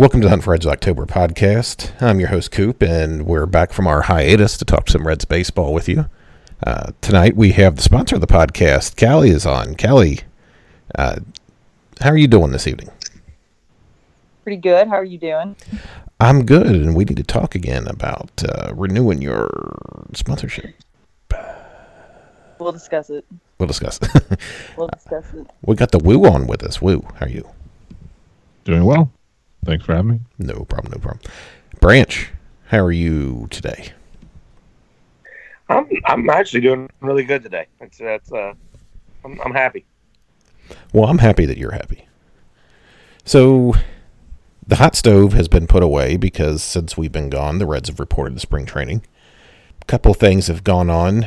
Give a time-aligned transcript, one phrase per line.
[0.00, 1.92] Welcome to the Hunt for Reds October podcast.
[2.00, 5.74] I'm your host, Coop, and we're back from our hiatus to talk some Reds baseball
[5.74, 6.06] with you.
[6.66, 9.74] Uh, tonight we have the sponsor of the podcast, Calli, is on.
[9.74, 10.22] Calli,
[10.94, 11.16] uh,
[12.00, 12.88] how are you doing this evening?
[14.42, 14.88] Pretty good.
[14.88, 15.54] How are you doing?
[16.18, 19.50] I'm good, and we need to talk again about uh, renewing your
[20.14, 20.76] sponsorship.
[22.58, 23.26] We'll discuss it.
[23.58, 24.38] We'll discuss it.
[24.78, 25.46] we'll discuss it.
[25.62, 26.80] We got the Woo on with us.
[26.80, 27.46] Woo, how are you?
[28.64, 29.12] Doing well.
[29.64, 30.20] Thanks for having me.
[30.38, 30.92] No problem.
[30.92, 31.20] No problem.
[31.80, 32.30] Branch,
[32.66, 33.92] how are you today?
[35.68, 37.66] I'm I'm actually doing really good today.
[37.78, 38.54] That's that's uh,
[39.24, 39.84] I'm I'm happy.
[40.92, 42.06] Well, I'm happy that you're happy.
[43.24, 43.74] So,
[44.66, 48.00] the hot stove has been put away because since we've been gone, the Reds have
[48.00, 49.04] reported the spring training.
[49.82, 51.26] A couple things have gone on.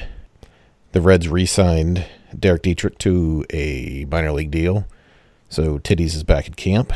[0.92, 2.06] The Reds re-signed
[2.38, 4.86] Derek Dietrich to a minor league deal,
[5.50, 6.94] so Titties is back at camp.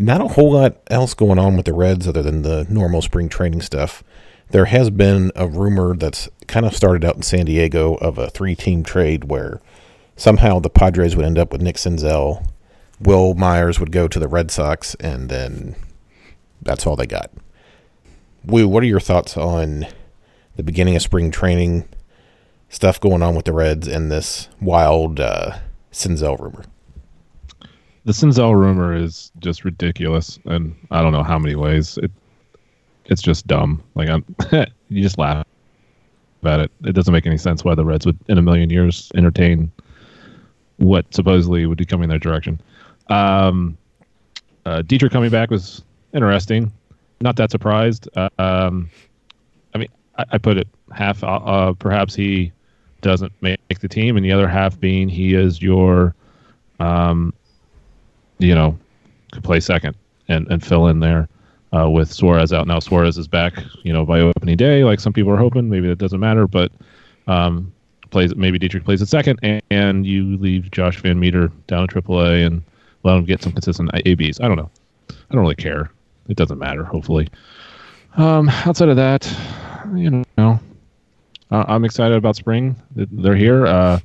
[0.00, 3.28] Not a whole lot else going on with the Reds other than the normal spring
[3.28, 4.04] training stuff.
[4.50, 8.30] There has been a rumor that's kind of started out in San Diego of a
[8.30, 9.60] three-team trade where
[10.14, 12.48] somehow the Padres would end up with Nick Senzel,
[13.00, 15.74] Wil Myers would go to the Red Sox, and then
[16.62, 17.32] that's all they got.
[18.44, 19.84] Woo, what are your thoughts on
[20.54, 21.88] the beginning of spring training,
[22.68, 25.58] stuff going on with the Reds, and this wild uh,
[25.90, 26.62] Senzel rumor?
[28.08, 32.10] The Senzel rumor is just ridiculous, and I don't know how many ways it.
[33.04, 33.82] It's just dumb.
[33.96, 34.24] Like I'm,
[34.88, 35.46] you just laugh
[36.40, 36.70] about it.
[36.84, 39.70] It doesn't make any sense why the Reds would, in a million years, entertain
[40.78, 42.58] what supposedly would be coming their direction.
[43.10, 43.76] Um,
[44.64, 45.82] uh, Dietrich coming back was
[46.14, 46.72] interesting.
[47.20, 48.08] Not that surprised.
[48.16, 48.88] Uh, um,
[49.74, 51.22] I mean, I, I, put it half.
[51.22, 52.52] Uh, uh, perhaps he
[53.02, 56.14] doesn't make the team, and the other half being he is your,
[56.80, 57.34] um,
[58.38, 58.78] you know,
[59.32, 59.96] could play second
[60.28, 61.28] and, and fill in there
[61.76, 62.66] uh, with Suarez out.
[62.66, 65.68] Now Suarez is back, you know, by opening day, like some people are hoping.
[65.68, 66.72] Maybe that doesn't matter, but
[67.26, 67.72] um,
[68.10, 72.46] plays maybe Dietrich plays at second, and, and you leave Josh VanMeter down at AAA
[72.46, 72.62] and
[73.02, 74.40] let him get some consistent ABs.
[74.40, 74.70] I don't know.
[75.10, 75.90] I don't really care.
[76.28, 76.84] It doesn't matter.
[76.84, 77.28] Hopefully.
[78.16, 79.32] Um, outside of that,
[79.94, 80.60] you know,
[81.50, 82.76] uh, I'm excited about spring.
[82.94, 83.66] They're here.
[83.66, 84.00] Uh,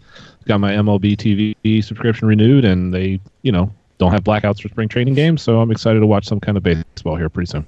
[0.45, 3.71] got my MLB TV subscription renewed, and they, you know,
[4.03, 5.41] don't have blackouts for spring training games.
[5.41, 7.65] So I'm excited to watch some kind of baseball here pretty soon.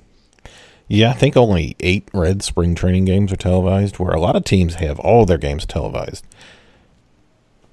[0.88, 4.44] Yeah, I think only eight red spring training games are televised, where a lot of
[4.44, 6.25] teams have all their games televised.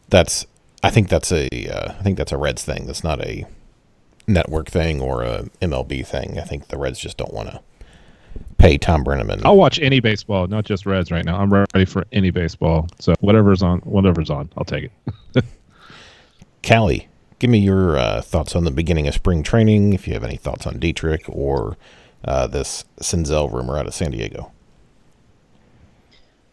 [0.09, 0.47] That's,
[0.83, 2.87] I think that's a, uh, I think that's a Reds thing.
[2.87, 3.45] That's not a
[4.27, 6.39] network thing or a MLB thing.
[6.39, 7.61] I think the Reds just don't want to
[8.57, 9.43] pay Thom Brennaman.
[9.45, 11.39] I'll watch any baseball, not just Reds right now.
[11.39, 12.87] I'm ready for any baseball.
[12.99, 14.91] So whatever's on, whatever's on, I'll take
[15.35, 15.45] it.
[16.63, 17.09] Calli,
[17.43, 19.93] give me your uh, thoughts on the beginning of spring training.
[19.93, 21.77] If you have any thoughts on Dietrich or
[22.25, 24.53] uh, this Senzel rumor out of San Diego?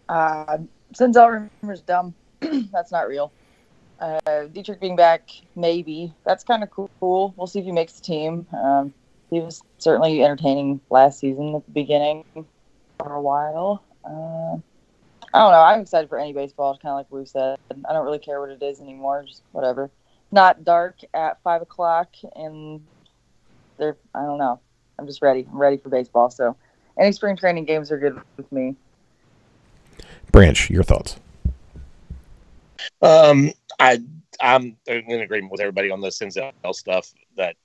[0.09, 0.57] Uh,
[0.95, 2.15] Senzel rumor is dumb.
[2.39, 3.31] That's not real.
[3.99, 6.11] Uh, Dietrich being back, maybe.
[6.25, 7.35] That's kind of cool.
[7.37, 8.47] We'll see if he makes the team.
[8.51, 8.91] Um,
[9.29, 12.25] he was certainly entertaining last season at the beginning
[12.97, 13.83] for a while.
[14.03, 14.57] Uh,
[15.35, 15.61] I don't know.
[15.61, 17.59] I'm excited for any baseball, kind of like we said.
[17.87, 19.23] I don't really care what it is anymore.
[19.27, 19.91] Just whatever.
[20.31, 22.81] Not dark at five o'clock, and
[23.77, 23.97] they're.
[24.13, 24.59] I don't know.
[24.97, 25.47] I'm just ready.
[25.51, 26.29] I'm ready for baseball.
[26.29, 26.55] So
[26.99, 28.75] any spring training games are good with me.
[30.31, 31.17] Branch, your thoughts?
[33.01, 34.01] Um, I
[34.41, 37.11] I'm in agreement with everybody on the Senzel stuff.
[37.37, 37.55] That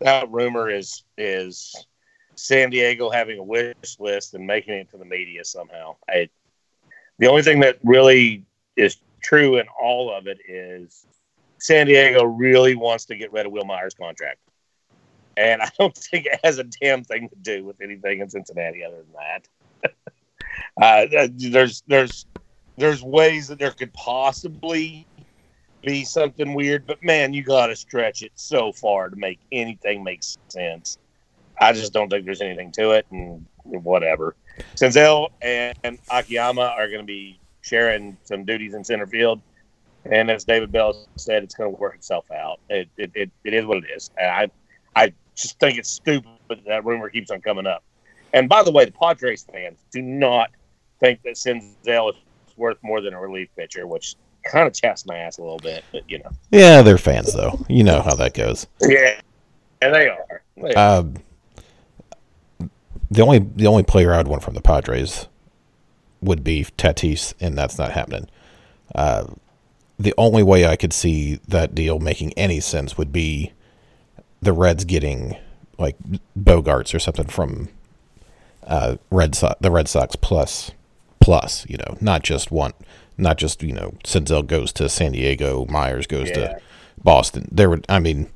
[0.00, 1.86] that rumor is is
[2.34, 5.96] San Diego having a wish list and making it to the media somehow.
[6.08, 6.28] I
[7.18, 8.44] the only thing that really
[8.76, 11.06] is true in all of it is
[11.58, 14.38] San Diego really wants to get rid of Wil Myers' contract
[15.36, 18.84] and I don't think it has a damn thing to do with anything in Cincinnati
[18.84, 19.92] other than that.
[20.82, 22.26] uh, there's there's
[22.76, 25.06] there's ways that there could possibly
[25.82, 30.02] be something weird, but man, you got to stretch it so far to make anything
[30.02, 30.98] make sense.
[31.58, 34.34] I just don't think there's anything to it, and whatever.
[34.74, 39.40] Senzel and Akiyama are going to be sharing some duties in center field,
[40.10, 42.60] and as David Bell said, it's going to work itself out.
[42.68, 44.10] It, it, it, it is what it is.
[44.18, 44.50] And I
[45.04, 47.82] I just think it's stupid but that rumor keeps on coming up.
[48.32, 50.50] And by the way, the Padres fans do not
[51.00, 52.16] think that Senzel is
[52.56, 55.84] worth more than a relief pitcher, which kind of chaps my ass a little bit,
[55.92, 56.30] but you know.
[56.50, 57.64] Yeah, they're fans though.
[57.68, 58.66] You know how that goes.
[58.80, 59.20] Yeah,
[59.82, 60.42] and they are.
[60.56, 60.98] They are.
[60.98, 61.14] Um,
[63.10, 65.28] the only the only player I'd want from the Padres
[66.20, 68.28] would be Tatis, and that's not happening.
[68.94, 69.26] Uh,
[69.98, 73.52] the only way I could see that deal making any sense would be
[74.42, 75.36] the Reds getting
[75.78, 75.96] like
[76.38, 77.68] Bogaerts or something from
[78.66, 80.70] uh, Red Sox, the Red Sox plus
[81.20, 82.72] plus, you know, not just one,
[83.18, 86.34] not just you know, Senzel goes to San Diego, Myers goes Yeah.
[86.34, 86.60] to
[87.02, 87.48] Boston.
[87.50, 88.28] There would, I mean,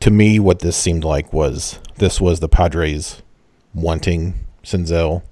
[0.00, 3.22] to me, what this seemed like was this was the Padres
[3.74, 4.34] wanting
[4.64, 5.22] Senzel,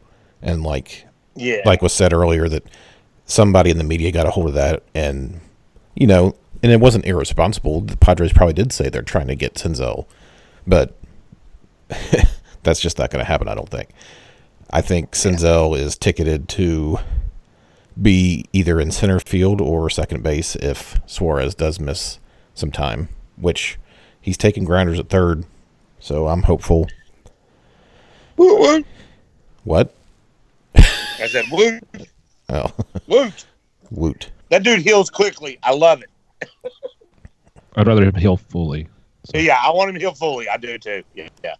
[0.42, 2.64] and like yeah, like was said earlier that
[3.30, 5.40] somebody in the media got a hold of that and
[5.94, 7.80] you know and it wasn't irresponsible.
[7.80, 10.06] The padres probably did say they're trying to get senzel
[10.66, 10.94] but
[12.62, 13.90] that's just not going to happen i don't think.
[14.72, 16.98] I think senzel is ticketed to
[18.00, 22.18] be either in center field or second base if suarez does miss
[22.54, 23.78] some time which
[24.20, 25.44] he's taking grounders at third
[25.98, 26.88] so i'm hopeful.
[29.64, 29.94] What
[30.74, 31.84] I said, woot,
[32.50, 32.70] oh
[33.06, 33.47] woot.
[33.91, 35.58] woot That dude heals quickly.
[35.62, 36.11] I love it.
[37.76, 38.88] I'd rather him heal fully.
[39.25, 40.49] So, Yeah, I want him to heal fully.
[40.49, 41.02] I do too.
[41.14, 41.55] Yeah, yeah.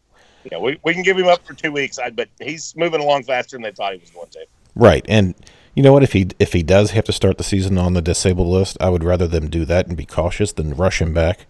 [0.51, 3.57] Yeah, we, we can give him up for two weeks, but he's moving along faster
[3.57, 4.47] than they thought he was going to.
[4.75, 5.35] Right, and
[5.75, 6.03] you know what?
[6.03, 8.89] If he if he does have to start the season on the disabled list, I
[8.89, 11.47] would rather them do that and be cautious than rush him back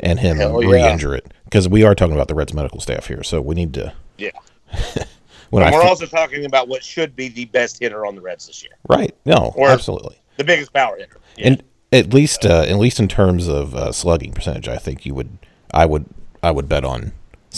[0.00, 0.70] and him Hell yeah.
[0.70, 3.74] re-injure it because we are talking about the Reds medical staff here, so we need
[3.74, 3.92] to.
[4.16, 4.30] Yeah.
[5.52, 8.20] when I and we're also talking about what should be the best hitter on the
[8.20, 11.18] Reds this year, right, no, Or- absolutely, the biggest power hitter.
[11.36, 11.46] Yeah.
[11.48, 11.62] and
[11.92, 15.38] at least uh, at least in terms of uh, slugging percentage, I think you would
[15.72, 16.06] I would
[16.42, 17.12] I would bet on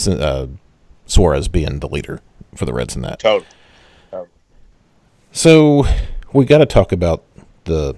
[0.07, 0.47] uh,
[1.05, 2.19] Suarez being the leader
[2.55, 3.19] for the Reds in that.
[3.19, 3.45] totally.
[5.31, 5.85] So
[6.33, 7.23] we got to talk about
[7.65, 7.95] the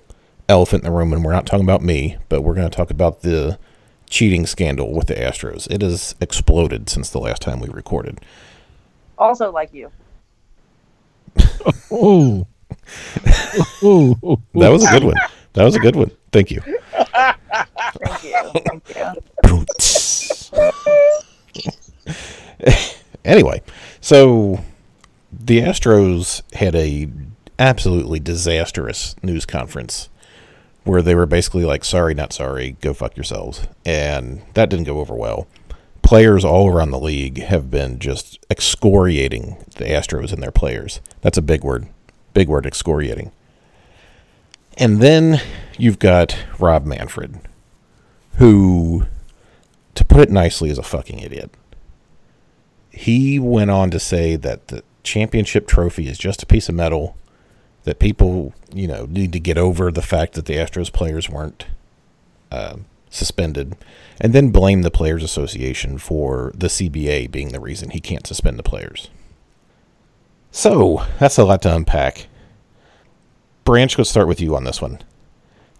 [0.49, 2.89] elephant in the room, and we're not talking about me, but we're going to talk
[2.89, 3.59] about the
[4.09, 5.69] cheating scandal with the Astros.
[5.69, 8.21] It has exploded since the last time we recorded.
[9.17, 9.91] Also, like you.
[13.83, 14.15] Oh.
[14.23, 14.39] oh.
[14.55, 15.15] That was a good one.
[15.53, 16.11] That was a good one.
[16.31, 16.61] Thank you.
[16.61, 18.51] Thank you.
[18.63, 19.65] Thank you.
[23.25, 23.61] anyway,
[24.01, 24.63] so
[25.31, 27.09] the Astros had a
[27.59, 30.09] absolutely disastrous news conference
[30.83, 34.99] where they were basically like, "Sorry, not sorry, go fuck yourselves," and that didn't go
[34.99, 35.47] over well.
[36.07, 41.01] Players all around the league have been just excoriating the Astros and their players.
[41.21, 41.87] That's a big word,
[42.33, 43.31] big word, excoriating.
[44.77, 45.41] And then
[45.77, 47.39] you've got Rob Manfred,
[48.35, 49.05] who,
[49.95, 51.51] to put it nicely, is a fucking idiot
[52.97, 57.15] he went on to say that the championship trophy is just a piece of metal
[57.83, 61.67] that people you know need to get over the fact that the astros players weren't
[62.51, 62.75] uh,
[63.09, 63.75] suspended
[64.19, 68.57] and then blame the players association for the cba being the reason he can't suspend
[68.57, 69.09] the players
[70.51, 72.27] so that's a lot to unpack
[73.63, 74.99] branch let's start with you on this one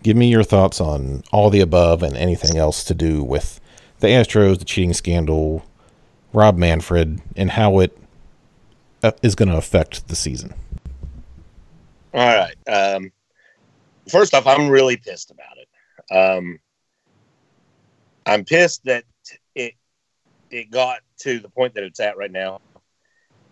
[0.03, 3.59] give me your thoughts on all the above and anything else to do with
[3.99, 5.63] the astros the cheating scandal
[6.33, 7.97] Rob Manfred and how it
[9.03, 10.53] uh, going to affect the season.
[12.13, 12.55] All right.
[12.67, 13.11] Um,
[14.09, 16.15] first off, I'm really pissed about it.
[16.15, 16.59] Um,
[18.27, 19.05] I'm pissed that
[19.55, 19.73] it
[20.51, 22.59] it got to the point that it's at right now.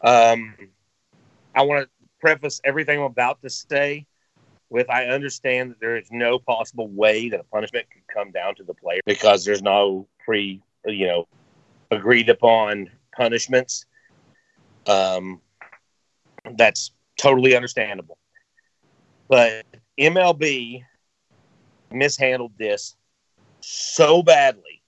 [0.04, 0.54] Um,
[1.56, 1.90] I want to
[2.20, 4.06] preface everything I'm about to say
[4.70, 8.56] with I understand that there is no possible way that a punishment could come down
[8.56, 11.28] to the player because there's no pre, you know,
[11.90, 13.86] agreed upon punishments.
[14.88, 15.42] Um,
[16.58, 18.18] that's totally understandable.
[19.30, 19.66] But
[19.98, 20.84] MLB
[21.92, 22.96] mishandled this
[23.66, 24.82] so badly.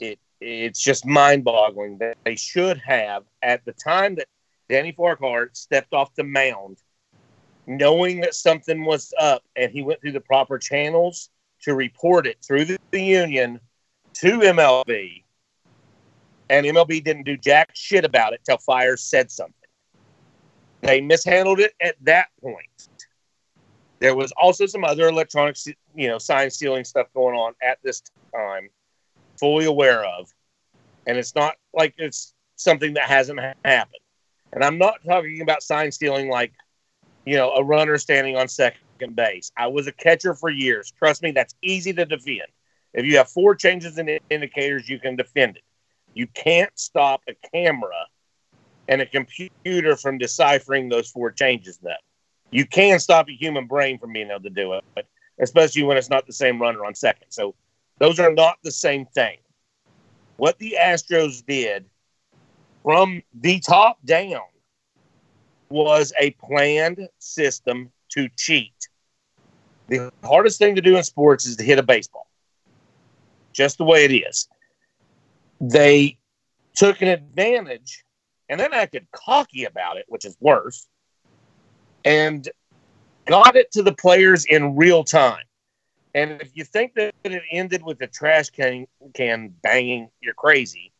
[0.00, 4.26] It it's just mind-boggling that they should have at the time that
[4.68, 6.78] Danny Farquhar stepped off the mound,
[7.66, 11.30] knowing that something was up, and he went through the proper channels
[11.62, 13.60] to report it through the, the union
[14.14, 15.22] to MLB,
[16.48, 19.54] and MLB didn't do jack shit about it till Fiers said something.
[20.82, 22.88] They mishandled it at that point.
[24.02, 25.56] There was also some other electronic,
[25.94, 28.02] you know, sign stealing stuff going on at this
[28.34, 28.68] time,
[29.38, 30.28] fully aware of,
[31.06, 34.00] and it's not like it's something that hasn't ha- happened.
[34.52, 36.52] And I'm not talking about sign stealing like,
[37.24, 39.52] you know, a runner standing on second base.
[39.56, 40.92] I was a catcher for years.
[40.98, 42.50] Trust me, that's easy to defend.
[42.92, 45.62] If you have four changes in indicators, you can defend it.
[46.12, 48.06] You can't stop a camera
[48.88, 51.92] and a computer from deciphering those four changes, though.
[52.52, 55.06] You can stop a human brain from being able to do it, but
[55.40, 57.28] especially when it's not the same runner on second.
[57.30, 57.54] So
[57.98, 59.38] those are not the same thing.
[60.36, 61.86] What the Astros did
[62.82, 64.42] from the top down
[65.70, 68.74] was a planned system to cheat.
[69.88, 72.28] The hardest thing to do in sports is to hit a baseball,
[73.52, 74.48] just the way it is.
[75.60, 76.18] They
[76.74, 78.04] took an advantage
[78.48, 80.86] and then acted cocky about it, which is worse,
[82.04, 82.48] and
[83.26, 85.44] got it to the players in real time.
[86.14, 90.92] And if you think that it ended with the trash can, can banging, you're crazy.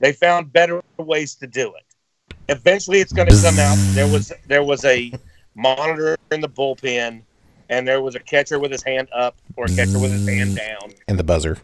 [0.00, 2.34] They found better ways to do it.
[2.48, 3.76] Eventually, it's going to come out.
[3.94, 5.12] There was there was a
[5.54, 7.22] monitor in the bullpen,
[7.70, 10.56] and there was a catcher with his hand up or a catcher with his hand
[10.56, 11.56] down, And the buzzer.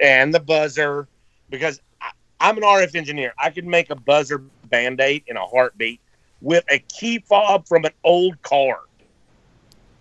[0.00, 1.06] and the buzzer.
[1.50, 2.10] Because I,
[2.40, 6.00] I'm an RF engineer, I could make a buzzer band aid in a heartbeat
[6.40, 8.80] with a key fob from an old car.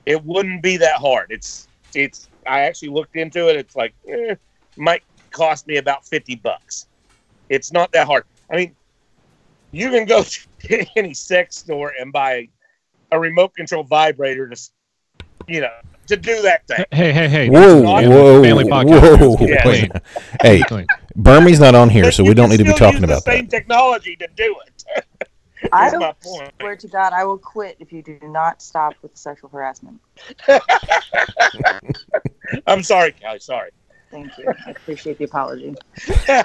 [0.06, 1.28] It wouldn't be that hard.
[1.32, 2.30] It's it's.
[2.46, 3.58] I actually looked into it.
[3.58, 4.36] It's like eh,
[4.78, 6.88] might cost me about fifty bucks.
[7.50, 8.24] It's not that hard.
[8.52, 8.76] I mean,
[9.72, 10.24] you can go
[10.64, 12.48] to any sex store and buy
[13.12, 14.70] a remote control vibrator to,
[15.48, 15.72] you know,
[16.08, 16.86] to do that thing.
[16.92, 17.50] Hey, hey, hey!
[17.50, 19.20] Whoa, Family- whoa, family podcast.
[19.20, 19.28] whoa.
[19.30, 19.92] Let's keep it wait.
[19.92, 20.02] clean.
[20.42, 20.88] Hey, Clean.
[21.16, 23.46] Burmese not on here, so we don't need to be talking use about the same
[23.48, 23.52] that.
[23.52, 25.06] technology to do it.
[25.72, 26.54] I point.
[26.60, 30.00] swear to God, I will quit if you do not stop with the sexual harassment.
[32.68, 33.42] I'm sorry, Calli.
[33.42, 33.72] Sorry.
[34.12, 34.54] Thank you.
[34.66, 35.76] I appreciate the apology.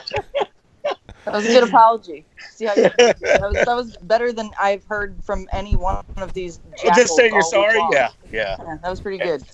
[1.24, 2.24] That was a good apology.
[2.50, 6.32] See how you, that, was, that was better than I've heard from any one of
[6.32, 6.58] these.
[6.82, 7.78] Just saying you're sorry.
[7.92, 8.56] Yeah, yeah.
[8.58, 9.44] Yeah, that was pretty good.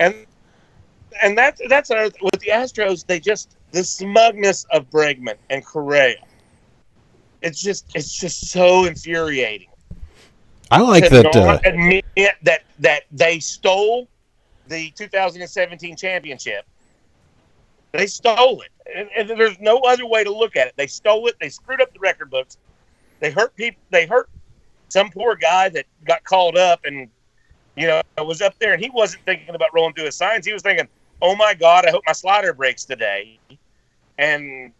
[0.00, 0.26] and
[1.22, 3.06] and that's that's another th- with the Astros.
[3.06, 6.16] They just the smugness of Bregman and Correa.
[7.42, 9.68] It's just it's just so infuriating.
[10.70, 11.36] I like that.
[11.36, 12.04] Uh, admit
[12.42, 14.08] that that they stole
[14.68, 16.64] the 2017 championship.
[17.90, 20.74] They stole it, and, and there's no other way to look at it.
[20.76, 21.36] They stole it.
[21.40, 22.56] They screwed up the record books.
[23.20, 23.80] They hurt people.
[23.90, 24.30] They hurt
[24.88, 27.08] some poor guy that got called up and
[27.76, 30.46] you know was up there, and he wasn't thinking about rolling through his signs.
[30.46, 30.88] He was thinking,
[31.20, 33.38] "Oh my God, I hope my slider breaks today."
[34.16, 34.72] And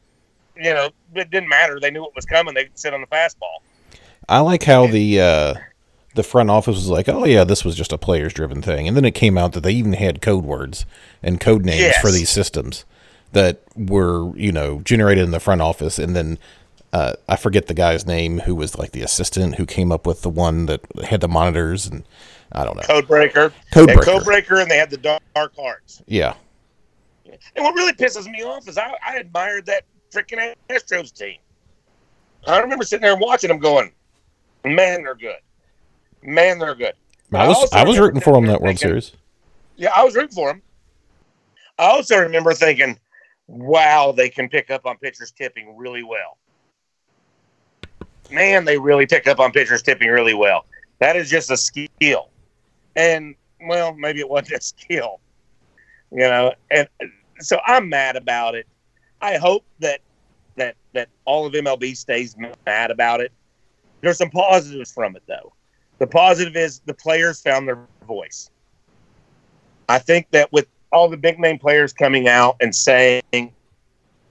[0.56, 1.78] you know, it didn't matter.
[1.80, 2.54] They knew what was coming.
[2.54, 3.58] They sit on the fastball.
[4.28, 5.54] I like how the uh,
[6.14, 8.96] the front office was like, "Oh yeah, this was just a players driven thing," and
[8.96, 10.86] then it came out that they even had code words
[11.22, 12.00] and code names Yes.
[12.00, 12.84] for these systems
[13.32, 16.38] that were you know generated in the front office, and then.
[16.94, 20.20] Uh, I forget the guy's name who was like the assistant who came up with
[20.20, 22.04] the one that had the monitors and
[22.52, 22.82] I don't know.
[22.82, 23.50] Codebreaker.
[23.72, 24.02] Codebreaker.
[24.20, 25.22] Codebreaker, and they had the dark,
[25.58, 26.02] arts.
[26.06, 26.34] Yeah.
[27.24, 31.38] And what really pisses me off is I, I admired that freaking Astros team.
[32.46, 33.92] I remember sitting there and watching them going,
[34.64, 35.36] man, they're good.
[36.22, 36.94] Man, they're good.
[37.32, 39.12] I was also I was rooting for them that World thinking- Series.
[39.76, 40.62] Yeah, I was rooting for them.
[41.78, 42.98] I also remember thinking,
[43.46, 46.36] wow, they can pick up on pitchers tipping really well.
[48.30, 50.66] Man, they really pick up on pitchers tipping really well.
[50.98, 52.28] That is just a skill.
[52.96, 53.34] And,
[53.66, 55.20] well, maybe it wasn't a skill.
[56.10, 56.86] You know, and
[57.40, 58.66] so I'm mad about it.
[59.22, 60.00] I hope that
[60.56, 62.36] that that all of MLB stays
[62.66, 63.32] mad about it.
[64.00, 65.52] There's some positives from it though.
[65.98, 68.50] The positive is the players found their voice.
[69.88, 73.52] I think that with all the big name players coming out and saying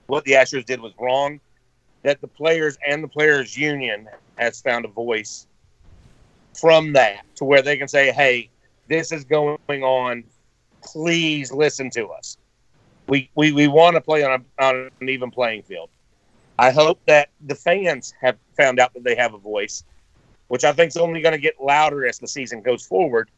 [0.06, 1.40] what the Astros did was wrong,
[2.02, 5.46] that the players and the players union has found a voice
[6.54, 8.50] from that to where they can say, "Hey,
[8.88, 10.24] this is going on.
[10.82, 12.36] Please listen to us.
[13.08, 15.90] We we, we want to play on, a, on an even playing field."
[16.58, 19.84] I hope that the fans have found out that they have a voice,
[20.48, 23.30] which I think is only going to get louder as the season goes forward,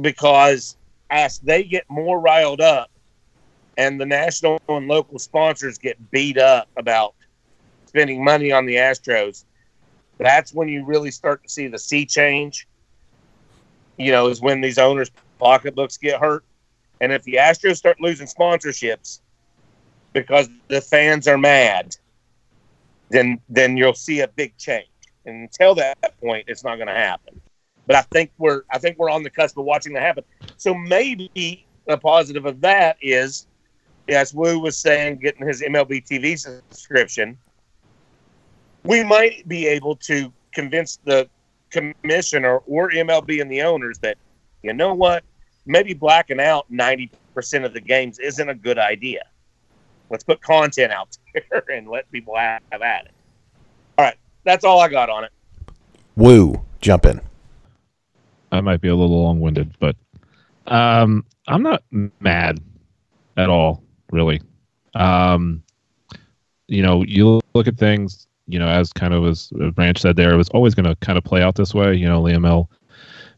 [0.00, 0.76] because
[1.10, 2.90] as they get more riled up
[3.78, 7.14] and the national and local sponsors get beat up about
[7.86, 9.44] spending money on the Astros,
[10.18, 12.66] that's when you really start to see the sea change.
[13.96, 16.44] You know, is when these owners' pocketbooks get hurt.
[17.02, 19.20] And if the Astros start losing sponsorships
[20.12, 21.96] because the fans are mad,
[23.10, 24.86] then then you'll see a big change.
[25.26, 27.40] And until that point, it's not going to happen.
[27.88, 30.22] But I think we're I think we're on the cusp of watching that happen.
[30.56, 33.48] So maybe a positive of that is,
[34.08, 37.36] as Wu was saying, getting his MLB TV subscription,
[38.84, 41.28] we might be able to convince the
[41.70, 44.18] commissioner or MLB and the owners that,
[44.62, 45.24] you know what,
[45.66, 47.10] maybe blacking out 90%
[47.64, 49.22] of the games isn't a good idea.
[50.10, 51.16] Let's put content out
[51.50, 53.12] there and let people have, have at it.
[53.98, 55.30] All right, that's all I got on it.
[56.16, 57.20] Woo, jump in.
[58.50, 59.96] I might be a little long winded, but
[60.66, 61.82] um, I'm not
[62.20, 62.60] mad
[63.36, 64.42] at all, really.
[64.94, 65.62] Um,
[66.68, 70.32] you know, you look at things, you know, as kind of as Branch said there,
[70.34, 71.94] it was always going to kind of play out this way.
[71.94, 72.70] You know, Liam L,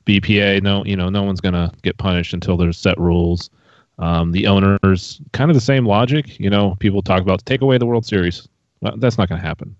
[0.06, 3.50] BPA, no, you know, no one's to get punished until there's set rules.
[3.99, 6.38] Um, the owners, kind of the same logic.
[6.38, 8.49] You know, people talk about take away the World Series.
[8.80, 9.75] Well, that's not to happen.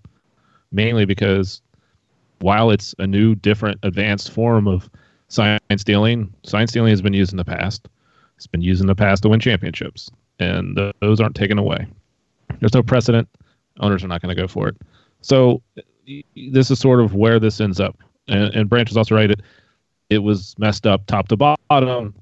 [0.71, 1.61] Mainly because
[2.39, 4.89] while it's a new, different, advanced form of
[5.27, 7.87] sign stealing, sign stealing has been used in the past.
[8.37, 11.87] It's been used in the past to win championships, and those aren't taken away.
[12.59, 13.27] There's no precedent.
[13.79, 14.77] Owners are not going to go for it.
[15.21, 15.61] So
[16.35, 17.97] this is sort of where this ends up.
[18.27, 19.31] And, and Branch is also right.
[19.31, 19.41] It,
[20.09, 22.15] it was messed up top to bottom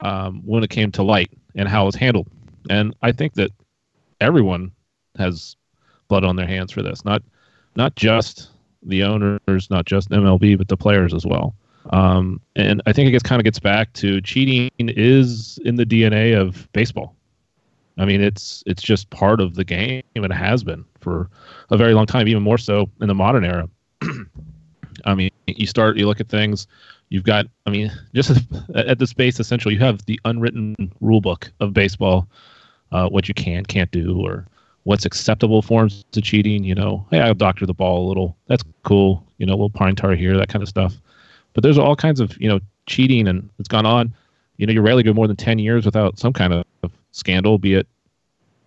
[0.00, 2.28] um, when it came to light and how it was handled.
[2.70, 3.50] And I think that
[4.20, 4.72] everyone
[5.16, 5.56] has
[6.08, 7.04] blood on their hands for this.
[7.04, 7.22] Not
[7.76, 8.50] not just
[8.82, 11.54] the owners, not just MLB, but the players as well.
[11.90, 15.84] Um, and I think it gets kind of gets back to cheating is in the
[15.84, 17.14] DNA of baseball.
[17.98, 21.30] I mean, it's it's just part of the game, and it has been for
[21.70, 23.68] a very long time, even more so in the modern era.
[25.04, 26.66] I mean, you start, you look at things.
[27.10, 28.40] You've got, I mean, just
[28.74, 32.26] at the space essential, you have the unwritten rule book of baseball,
[32.92, 34.46] uh, what you can, can't do, or
[34.84, 36.64] what's acceptable forms of cheating.
[36.64, 38.36] You know, hey, I'll doctor the ball a little.
[38.46, 39.24] That's cool.
[39.38, 40.94] You know, a little pine tar here, that kind of stuff.
[41.52, 44.14] But there's all kinds of you know cheating and it's gone on.
[44.56, 46.64] You know, you rarely go more than ten years without some kind of
[47.12, 47.86] scandal, be it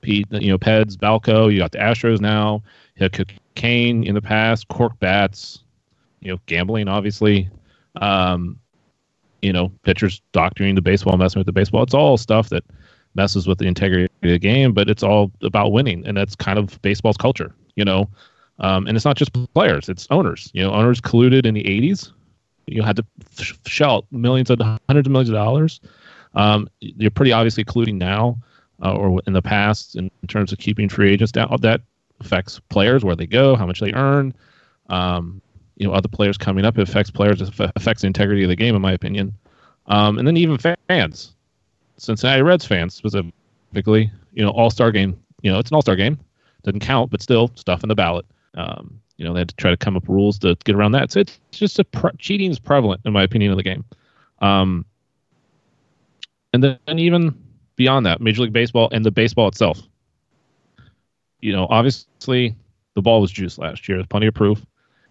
[0.03, 1.51] you know, PEDs, BALCO.
[1.51, 2.63] You got the Astros now.
[2.95, 5.63] You had cocaine in the past, cork bats.
[6.27, 7.49] You know, gambling, obviously.
[8.01, 8.59] Um,
[9.41, 11.83] you know, pitchers doctoring the baseball, messing with the baseball.
[11.83, 12.65] It's all stuff that
[13.15, 16.59] messes with the integrity of the game, but it's all about winning, and that's kind
[16.59, 17.55] of baseball's culture.
[17.75, 18.09] You know,
[18.59, 20.51] um, and it's not just players; it's owners.
[20.53, 22.11] You know, owners colluded in the '80s.
[22.65, 23.05] You had to
[23.65, 25.79] shell millions of hundreds of millions of dollars.
[26.33, 28.37] Um, you're pretty obviously colluding now
[28.83, 31.55] uh, or in the past in, in, terms of keeping free agents down.
[31.61, 31.79] That
[32.19, 34.35] affects players where they go, how much they earn.
[34.89, 35.41] Um,
[35.77, 36.77] you know, other players coming up.
[36.77, 37.41] It affects players.
[37.41, 39.33] It affects the integrity of the game, in my opinion.
[39.85, 41.35] Um, and then even fans,
[41.97, 44.11] Cincinnati Reds fans specifically.
[44.33, 45.19] You know, All Star game.
[45.41, 46.19] You know, it's an All Star game.
[46.63, 48.25] Doesn't count, but still stuff in the ballot.
[48.55, 51.11] Um, you know, they had to try to come up rules to get around that.
[51.11, 53.85] So it's just a pre- cheating is prevalent, in my opinion, in the game.
[54.39, 54.85] Um,
[56.53, 57.35] and then and even
[57.75, 59.81] beyond that, Major League Baseball and the baseball itself.
[61.39, 62.55] You know, obviously
[62.95, 63.99] the ball was juiced last year.
[63.99, 64.65] There's plenty of proof.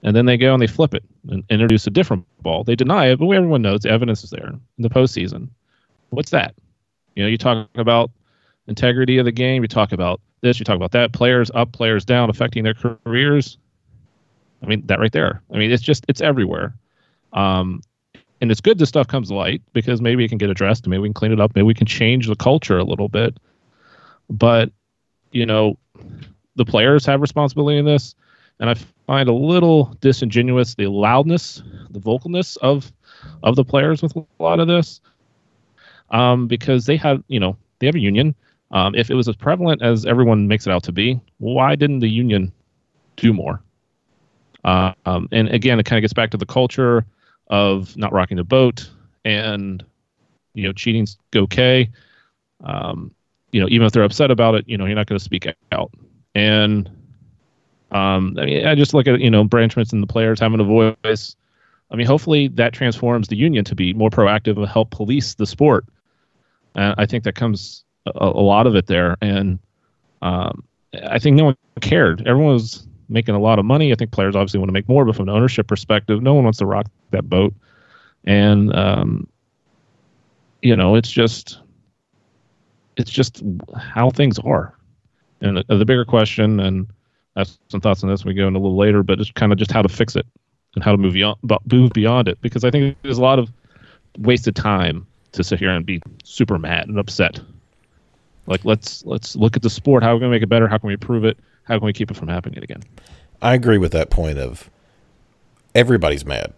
[0.07, 2.63] And then they go and they flip it and introduce a different ball.
[2.63, 5.49] They deny it, but everyone knows the evidence is there in the postseason.
[6.11, 6.55] What's that?
[7.17, 8.13] You know, you talk about
[8.69, 9.63] integrity of the game.
[9.63, 10.61] You talk about this.
[10.61, 11.13] You talk about that.
[11.13, 13.59] Players up, players down, affecting their careers.
[14.63, 15.43] I mean, that right there.
[15.53, 16.75] I mean, it's just it's everywhere.
[17.33, 17.83] Um,
[18.41, 21.09] and it's good this stuff comes light because maybe it can get addressed maybe we
[21.09, 23.39] can clean it up maybe we can change the culture a little bit
[24.29, 24.71] but
[25.33, 25.79] you know
[26.57, 28.15] the players have responsibility in this
[28.61, 28.75] and i
[29.07, 32.93] find a little disingenuous the loudness the vocalness of
[33.43, 35.01] of the players with a lot of this
[36.11, 38.35] um, because they have you know they have a union.
[38.73, 42.01] Um, if it was as prevalent as everyone makes it out to be why didn't
[42.01, 42.53] the union
[43.17, 43.63] do more?
[44.65, 47.07] Uh, um, and again it kind of gets back to the culture
[47.49, 48.91] of not rocking the boat
[49.25, 49.85] and
[50.55, 51.89] you know cheating's okay.
[52.65, 53.13] Um,
[53.53, 55.47] you know even if they're upset about it you know you're not going to speak
[55.73, 55.93] out.
[56.35, 56.91] And
[57.93, 60.65] um, I mean I just look at you know branchments and the players having a
[60.65, 61.37] voice
[61.91, 65.47] I mean hopefully that transforms the union to be more proactive and help police the
[65.47, 65.85] sport
[66.75, 69.59] and I think that comes a, a lot of it there and
[70.23, 70.65] um,
[71.09, 73.93] I think no one cared everyone was making a lot of money.
[73.93, 76.45] I think players obviously want to make more, but from an ownership perspective, no one
[76.45, 77.55] wants to rock that boat.
[78.25, 79.29] And um,
[80.63, 81.61] you know, it's just
[82.97, 83.43] it's just
[83.79, 84.75] how things are.
[85.41, 86.87] And the, the bigger question, and
[87.37, 89.31] I have some thoughts on this when we go in a little later, but it's
[89.31, 90.27] kind of just how to fix it
[90.75, 91.39] and how to move beyond
[91.71, 93.51] move beyond it because I think there's a lot of
[94.19, 97.41] wasted time to sit here and be super mad and upset.
[98.47, 100.03] Like let's let's look at the sport.
[100.03, 100.67] How are we gonna make it better?
[100.67, 101.39] How can we improve it?
[101.65, 102.83] How can we keep it from happening again?
[103.43, 104.71] I agree with that point of
[105.75, 106.55] everybody's mad.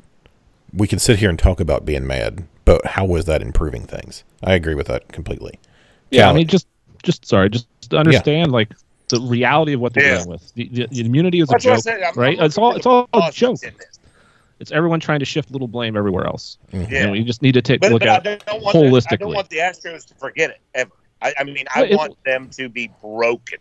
[0.72, 4.22] We can sit here and talk about being mad, but how was that improving things?
[4.44, 5.58] I agree with that completely.
[6.10, 6.68] Yeah, Cal- I mean, just
[7.02, 8.54] just sorry, just understand yeah.
[8.54, 8.70] like
[9.08, 10.14] the reality of what they're yeah.
[10.16, 10.54] dealing with.
[10.54, 11.84] The, the, the, immunity is a joke,
[12.16, 12.38] right?
[12.38, 13.58] I'm it's all it's all a joke.
[14.60, 16.58] It's everyone trying to shift little blame everywhere else.
[16.72, 16.92] Mm-hmm.
[16.92, 17.02] Yeah.
[17.02, 19.02] And we just need to take but, look but at holistically.
[19.02, 20.90] The, I don't want the Astros to forget it ever.
[21.22, 23.58] I, I mean, I want them to be broken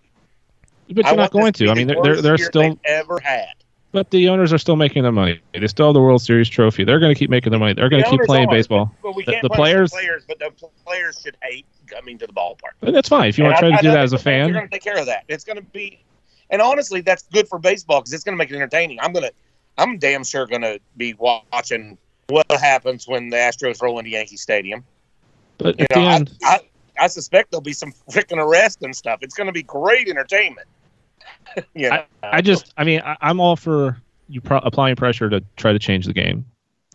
[0.91, 1.69] But I you're not going be to.
[1.69, 2.79] I mean, they're they're, they're still.
[2.85, 3.53] ever had.
[3.93, 5.39] But the owners are still making their money.
[5.53, 6.83] They still have the World Series trophy.
[6.83, 7.73] They're going to keep making their money.
[7.73, 8.93] They're going to The keep playing are, baseball.
[9.01, 10.51] But we The- can't the players- the players, but the
[10.85, 12.73] players should hate coming to the ballpark.
[12.81, 13.29] And that's fine.
[13.29, 14.49] If you want to try I- to do I that as a fan.
[14.49, 15.23] are going to take care of that.
[15.29, 16.03] It's going to be,
[16.49, 18.99] and honestly, that's good for baseball because it's going to make it entertaining.
[18.99, 19.31] I'm gonna,
[19.77, 21.97] I'm damn sure going to be watching
[22.27, 24.83] what happens when the Astros roll into Yankee Stadium.
[25.59, 26.59] but You at know, end, I,
[26.99, 29.19] I suspect there'll be some freaking arrests and stuff.
[29.21, 30.67] It's going to be great entertainment.
[31.73, 32.03] You know?
[32.23, 33.97] I just, I mean, I, I'm all for
[34.29, 36.45] you pro- applying pressure to try to change the game,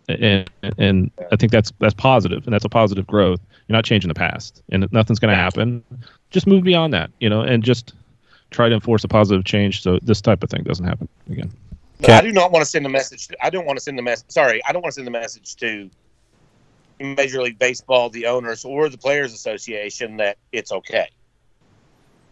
[0.09, 3.41] and and I think that's that's positive, and that's a positive growth.
[3.69, 5.83] You're not changing the past, and nothing's going to happen.
[6.31, 7.95] Just move beyond that, you know, and just
[8.51, 11.51] try to enforce a positive change so this type of thing doesn't happen again.
[12.01, 13.29] But Cat- I do not want to send a message.
[13.29, 14.31] To, I don't want to send a message.
[14.31, 15.89] Sorry, I don't want to send a message to
[17.01, 21.09] Major League Baseball, the owners, or the Players Association that it's okay.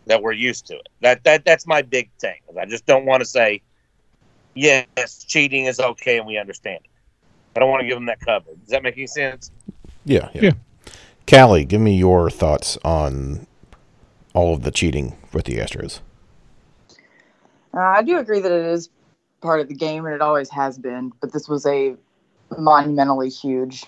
[0.06, 0.88] That we're used to it.
[1.00, 2.40] That that that's my big thing.
[2.60, 3.62] I just don't want to say,
[4.54, 6.90] yes, cheating is okay and we understand it.
[7.56, 8.50] I don't want to give them that cover.
[8.60, 9.50] Does that make any sense?
[10.04, 10.42] Yeah, yeah.
[10.42, 10.52] Yeah.
[11.26, 13.46] Calli, give me your thoughts on
[14.34, 16.00] all of the cheating with the Astros.
[17.72, 18.90] Uh, I do agree that it is
[19.40, 21.12] part of the game, and it always has been.
[21.20, 21.96] But this was a
[22.58, 23.84] monumentally huge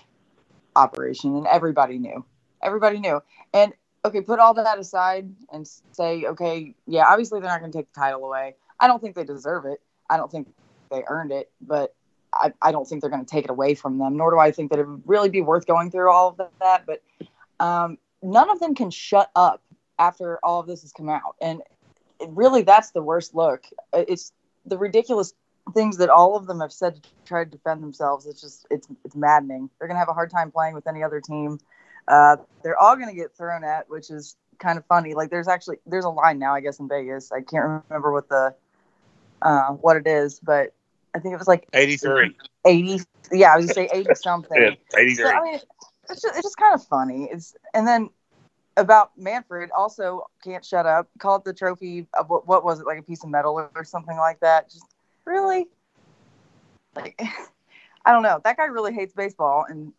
[0.77, 2.25] operation, and everybody knew.
[2.62, 3.20] Everybody knew.
[3.53, 3.72] And
[4.05, 7.93] okay, put all that aside and say, okay, yeah, obviously they're not going to take
[7.93, 8.55] the title away.
[8.81, 9.81] I don't think they deserve it.
[10.11, 10.49] I don't think
[10.91, 11.95] they earned it, but
[12.33, 14.17] I, I don't think they're going to take it away from them.
[14.17, 16.85] Nor do I think that it would really be worth going through all of that.
[16.87, 17.03] But
[17.61, 19.62] um, none of them can shut up
[19.99, 21.61] after all of this has come out, and
[22.19, 23.65] it, really that's the worst look.
[23.93, 24.33] It's
[24.67, 25.35] the ridiculous
[25.75, 28.27] things that all of them have said to try to defend themselves.
[28.27, 29.71] It's just it's it's maddening.
[29.79, 31.59] They're gonna have a hard time playing with any other team.
[32.09, 35.15] Uh, they're all gonna get thrown at, which is kind of funny.
[35.15, 37.33] Like there's actually there's a line now, I guess, in Vegas.
[37.33, 38.55] I can't remember what the
[39.43, 40.75] uh, what it is, but
[41.15, 42.35] I think it was like 83.
[42.65, 43.01] 80.
[43.33, 44.61] Yeah, I was gonna say 80 something.
[44.61, 45.25] Yeah, 83.
[45.25, 45.61] So, I mean,
[46.11, 47.29] it's just, it's just kind of funny.
[47.31, 48.11] It's and then
[48.77, 51.09] about Manfred also can't shut up.
[51.19, 52.07] Called the trophy.
[52.15, 54.71] Uh, what, what was it like a piece of metal or, or something like that?
[54.71, 54.87] Just
[55.25, 55.67] really,
[56.95, 57.21] like,
[58.05, 58.41] I don't know.
[58.43, 59.93] That guy really hates baseball, and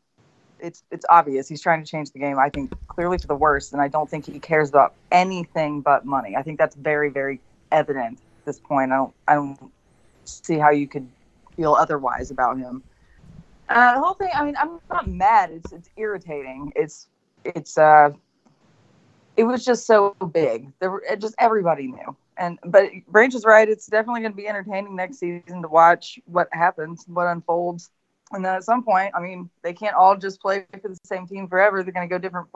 [0.60, 2.40] it's it's obvious he's trying to change the game.
[2.40, 6.06] I think clearly for the worse, and I don't think he cares about anything but
[6.06, 6.36] money.
[6.36, 7.40] I think that's very very
[7.72, 8.92] evident at this point.
[8.92, 9.72] I don't I don't
[10.26, 11.08] see how you could
[11.56, 12.84] feel otherwise about him.
[13.70, 14.30] Uh, the whole thing.
[14.34, 15.52] I mean, I'm not mad.
[15.52, 16.74] It's it's irritating.
[16.76, 17.08] It's
[17.44, 18.12] it's uh,
[19.38, 20.72] it was just so big.
[20.80, 22.16] There just everybody knew.
[22.38, 23.68] And but Branch is right.
[23.68, 27.90] It's definitely going to be entertaining next season to watch what happens, what unfolds.
[28.34, 31.28] And then at some point, I mean, they can't all just play for the same
[31.28, 31.84] team forever.
[31.84, 32.48] They're going to go different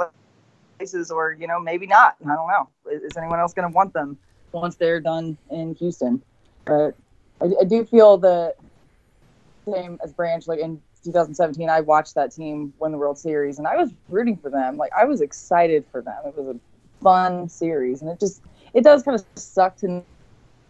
[0.78, 2.16] places, or you know, maybe not.
[2.26, 2.70] I don't know.
[2.92, 4.18] Is, anyone else going to want them
[4.52, 6.22] once they're done in Houston?
[6.66, 6.96] But
[7.42, 8.56] I, I do feel the
[9.72, 10.48] same as Branch.
[10.48, 14.38] Like in 2017, I watched that team win the World Series, and I was rooting
[14.38, 14.78] for them.
[14.78, 16.18] Like I was excited for them.
[16.26, 18.42] It was a fun series, and it just
[18.74, 20.04] it does kind of suck to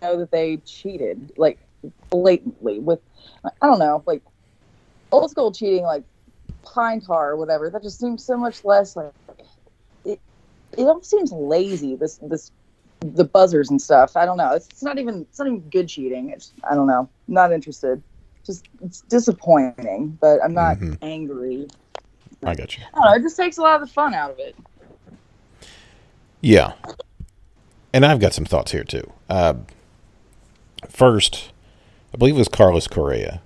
[0.01, 1.59] know that they cheated like
[2.09, 2.99] blatantly with
[3.45, 4.21] I don't know like
[5.11, 6.03] old school cheating like
[6.63, 7.69] pine tar or whatever.
[7.69, 9.11] That just seems so much less like
[10.05, 10.19] it.
[10.77, 11.95] It almost seems lazy.
[11.95, 12.51] This this
[13.01, 14.17] the buzzers and stuff.
[14.17, 14.51] I don't know.
[14.53, 16.29] It's, it's not even it's not even good cheating.
[16.31, 17.09] It's I don't know.
[17.27, 18.01] not interested.
[18.45, 20.97] Just it's disappointing, but I'm not Mhm.
[21.01, 21.67] angry.
[22.43, 22.83] I got you.
[22.93, 23.13] I know.
[23.15, 24.55] It just takes a lot of the fun out of it.
[26.41, 26.73] Yeah.
[27.93, 29.11] And I've got some thoughts here too.
[29.29, 29.55] Uh,
[30.87, 31.51] first,
[32.13, 33.41] I believe it was Carlos Correa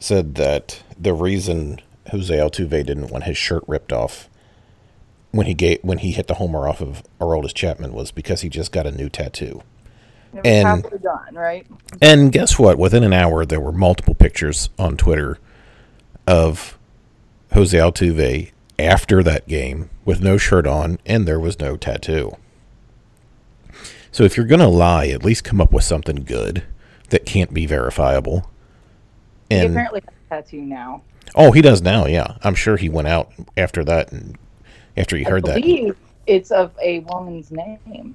[0.00, 4.28] said that the reason Jose Altuve didn't want his shirt ripped off
[5.30, 8.48] when he gave when he hit the homer off of Aroldis Chapman was because he
[8.48, 9.62] just got a new tattoo.
[10.44, 11.66] And- done, right?
[12.00, 12.78] And guess what?
[12.78, 15.38] Within an hour, there were multiple pictures on Twitter
[16.26, 16.78] of
[17.52, 22.36] Jose Altuve after that game with no shirt on, and there was no tattoo.
[24.12, 26.64] So if you're going to lie, at least come up with something good
[27.10, 28.50] that can't be verifiable.
[29.50, 31.02] He And apparently has a tattoo now.
[31.34, 32.06] oh, he does now.
[32.06, 34.38] Yeah, I'm sure he went out after that and
[34.96, 35.94] after he heard I that.
[36.26, 38.14] it's of a woman's name.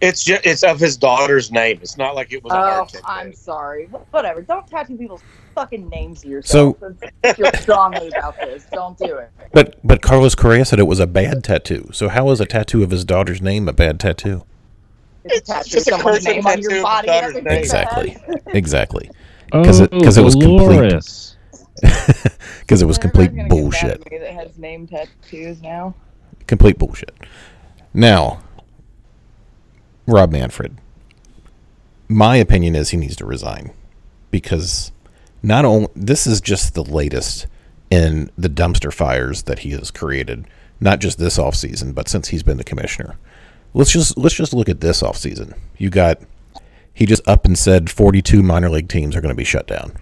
[0.00, 1.78] It's just it's of his daughter's name.
[1.80, 2.90] It's not like it was a Oh, hard.
[3.04, 3.86] I'm sorry.
[4.10, 4.42] Whatever.
[4.42, 5.22] Don't tattoo people's
[5.54, 6.76] fucking names to yourself.
[6.80, 8.66] So- I feel strongly about this.
[8.72, 9.30] Don't do it.
[9.52, 11.88] But but Carlos Correa said it was a bad tattoo.
[11.92, 14.44] So how is a tattoo of his daughter's name a bad tattoo?
[15.24, 17.08] It's, It's a tattoo just a of someone's cursive on your body.
[17.08, 17.58] his and daughter's everything name.
[17.58, 18.16] Exactly.
[18.58, 19.10] Exactly.
[19.52, 20.80] 'Cause Because it- oh, 'cause it was complete-
[22.60, 24.04] Because it was complete Everybody's gonna get mad bullshit.
[24.20, 25.94] That has name tattoos now.
[26.46, 27.14] Complete bullshit.
[27.94, 28.40] Now,
[30.06, 30.76] Rob Manfred,
[32.08, 33.72] my opinion is he needs to resign
[34.30, 34.92] because
[35.42, 37.46] not only this is just the latest
[37.90, 40.46] in the dumpster fires that he has created,
[40.80, 43.16] not just this offseason, but since he's been the commissioner.
[43.74, 45.54] Let's just let's just look at this offseason.
[45.78, 46.18] You got
[46.94, 49.92] he just up and said 42 minor league teams are going to be shut down.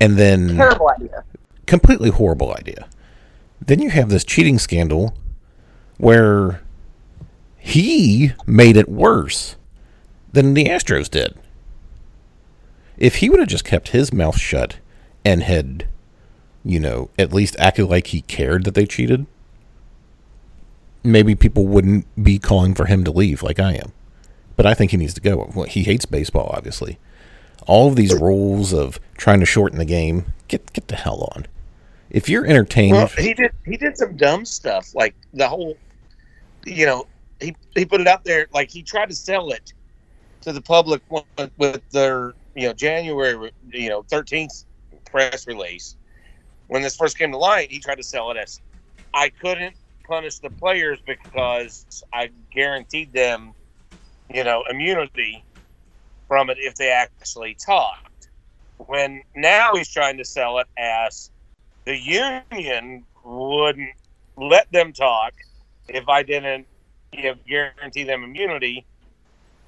[0.00, 1.24] And then Terrible idea.
[1.66, 2.88] completely horrible idea.
[3.64, 5.14] Then you have this cheating scandal
[5.98, 6.62] where
[7.58, 9.56] he made it worse
[10.32, 11.36] than the Astros did.
[12.96, 14.76] If he would have just kept his mouth shut
[15.24, 15.86] and had,
[16.64, 19.26] you know, at least acted like he cared that they cheated,
[21.02, 23.92] maybe people wouldn't be calling for him to leave like I am.
[24.60, 25.50] But I think he needs to go.
[25.54, 26.98] Well, he hates baseball, obviously.
[27.66, 31.46] All of these rules of trying to shorten the game, get get the hell on.
[32.10, 35.78] If you're entertained, Well, he did he did some dumb stuff like the whole,
[36.66, 37.06] you know,
[37.40, 39.72] he he put it out there like he tried to sell it
[40.42, 44.64] to the public with- their you know January you know thirteenth
[45.06, 45.96] press release.
[46.66, 48.60] When this first came to light, he tried to sell it as
[49.14, 49.74] I couldn't
[50.06, 53.54] punish the players because I guaranteed them,
[54.32, 55.44] you know, immunity
[56.28, 58.28] from it if they actually talked.
[58.78, 61.30] When now he's trying to sell it as
[61.84, 63.90] the union wouldn't
[64.36, 65.32] let them talk
[65.88, 66.66] if I didn't
[67.12, 68.86] know, guarantee them immunity.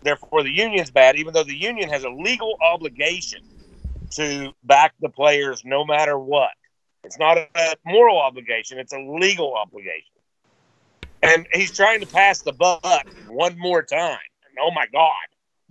[0.02, 3.40] Therefore, the union's bad, even though the union has a legal obligation
[4.12, 6.50] to back the players no matter what.
[7.04, 10.12] It's not a moral obligation, it's a legal obligation.
[11.22, 14.18] And he's trying to pass the buck one more time.
[14.52, 15.12] And oh my God,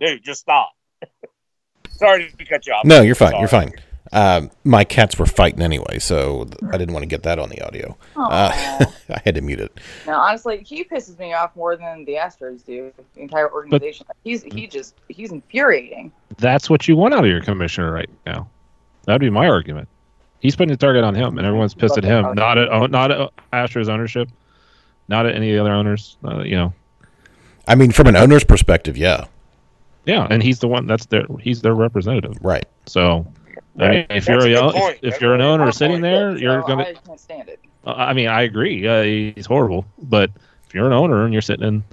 [0.00, 0.72] dude, just stop.
[1.90, 2.84] Sorry to cut you off.
[2.84, 3.38] No, you're fine.
[3.38, 3.72] You're fine.
[4.12, 7.62] Um, my cats were fighting anyway, so I didn't want to get that on the
[7.62, 7.96] audio.
[8.14, 8.50] Uh,
[9.08, 9.78] I had to mute it.
[10.06, 12.92] No, honestly, he pisses me off more than the Astros do.
[13.14, 14.06] The entire organization.
[14.22, 16.12] he's he just he's infuriating.
[16.36, 18.50] That's what you want out of your commissioner right now.
[19.06, 19.88] That'd be my argument.
[20.40, 22.34] He's putting the target on him, and everyone's pissed at him.
[22.34, 24.28] Not at not at Astros ownership,
[25.08, 26.18] not at any of the other owners.
[26.24, 26.74] Uh, you know,
[27.68, 29.24] I mean, from an owner's perspective, yeah,
[30.04, 32.36] yeah, and he's the one that's their he's their representative.
[32.42, 32.66] right.
[32.86, 33.26] So,
[33.78, 34.98] I mean, if That's you're a a, good young- point.
[35.02, 36.02] if, if you're an owner sitting point.
[36.02, 36.82] there, you're So gonna.
[36.84, 37.60] I can't stand it.
[37.86, 38.86] Uh, I mean, I agree.
[38.86, 39.02] Uh,
[39.34, 40.30] he's horrible, but
[40.68, 41.84] if you're an owner and you're sitting in,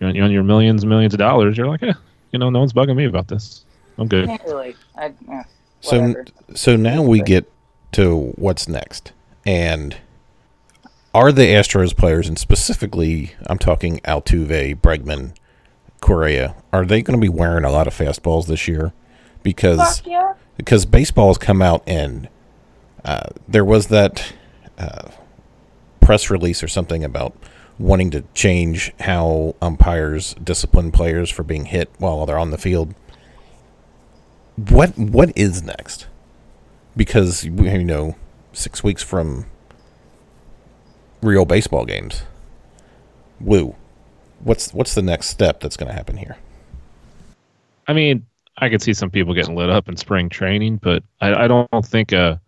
[0.00, 1.92] you're on, you're on your millions and millions of dollars, you're like, eh,
[2.32, 3.64] you know, no one's bugging me about this.
[3.98, 4.26] I'm good.
[4.26, 4.74] Can't really.
[4.96, 5.42] I, eh,
[5.80, 6.14] So,
[6.54, 7.50] so now we get
[7.92, 9.12] to what's next,
[9.46, 9.96] and
[11.14, 15.34] are the Astros players, and specifically, I'm talking Altuve, Bregman,
[16.00, 18.92] Correa, are they going to be wearing a lot of fastballs this year?
[19.42, 20.34] Because yeah.
[20.56, 22.28] because baseball's come out and
[23.04, 24.32] uh, there was that
[24.78, 25.08] uh,
[26.00, 27.34] press release or something about
[27.78, 32.94] wanting to change how umpires discipline players for being hit while they're on the field.
[34.56, 36.06] What what is next?
[36.96, 38.16] Because you know,
[38.52, 39.46] six weeks from
[41.22, 42.22] real baseball games.
[43.40, 43.74] Woo.
[44.40, 46.36] What's what's the next step that's going to happen here?
[47.86, 48.26] I mean,
[48.58, 51.68] I could see some people getting lit up in spring training, but I, I don't
[51.84, 52.40] think a,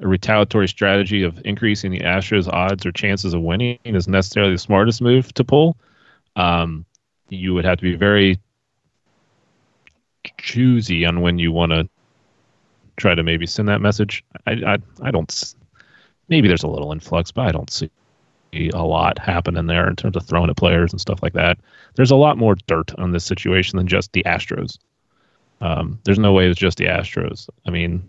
[0.00, 4.58] a retaliatory strategy of increasing the Astros' odds or chances of winning is necessarily the
[4.58, 5.76] smartest move to pull.
[6.36, 6.84] Um,
[7.28, 8.38] you would have to be very
[10.38, 11.88] choosy on when you want to
[12.96, 14.24] try to maybe send that message.
[14.46, 15.54] I, I, I don't.
[16.32, 17.90] Maybe there's a little influx, but I don't see
[18.74, 21.58] a lot happening there in terms of throwing at players and stuff like that
[21.94, 24.78] there's a lot more dirt on this situation than just the Astros.
[25.60, 27.48] Um, there's no way it's just the Astros.
[27.66, 28.08] I mean,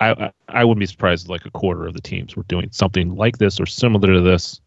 [0.00, 2.68] I, I I wouldn't be surprised if like a quarter of the teams were doing
[2.72, 4.60] something like this or similar to this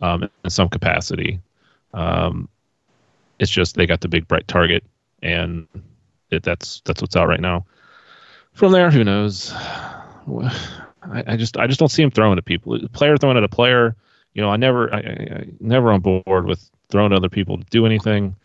[0.00, 1.40] um, in some capacity.
[1.92, 2.48] Um,
[3.38, 4.84] it's just they got the big bright target,
[5.22, 5.66] and
[6.30, 7.66] it, that's that's what's out right now.
[8.52, 9.52] From there, who knows?
[11.02, 12.78] I, I just I just don't see him throwing at people.
[12.92, 13.96] Player throwing at a player
[14.36, 17.86] you know, I never, I, I, never on board with throwing other people to do
[17.86, 18.36] anything.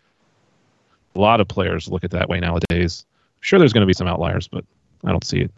[1.14, 3.04] A lot of players look at that way nowadays.
[3.40, 4.64] Sure, there's going to be some outliers, but
[5.04, 5.50] I don't see it.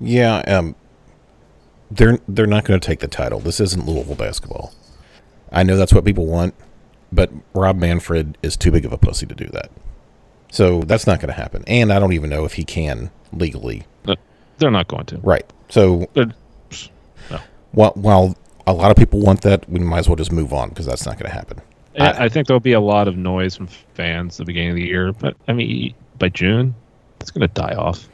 [0.00, 0.74] Yeah, um,
[1.92, 3.38] they're they're not going to take the title.
[3.38, 4.72] This isn't Louisville basketball.
[5.52, 6.54] I know that's what people want,
[7.12, 9.70] but Rob Manfred is too big of a pussy to do that.
[10.50, 11.62] So that's not going to happen.
[11.68, 13.84] And I don't even know if he can legally.
[14.60, 15.18] They're not going to.
[15.18, 15.44] Right.
[15.68, 16.32] So They're-
[17.30, 17.38] no.
[17.72, 20.68] while while a lot of people want that, we might as well just move on
[20.68, 21.60] because that's not going to happen.
[21.98, 24.76] I, I think there'll be a lot of noise from fans at the beginning of
[24.76, 26.74] the year, but I mean, by June,
[27.20, 28.08] it's going to die off.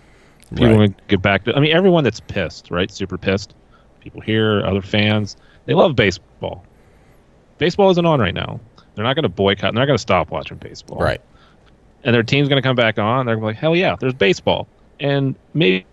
[0.51, 0.79] People Right.
[0.91, 1.55] will get back to.
[1.55, 2.91] I mean, everyone that's pissed, right?
[2.91, 3.55] Super pissed.
[4.01, 6.65] People here, other fans, they love baseball.
[7.59, 8.61] Baseball isn't on right now.
[8.95, 9.75] They're not going to boycott.
[9.75, 10.99] They're not going to stop watching baseball.
[10.99, 11.21] Right.
[12.05, 13.27] And their team's going to come back on.
[13.27, 14.69] They're going to be like, hell yeah, there's baseball.
[15.01, 15.85] And maybe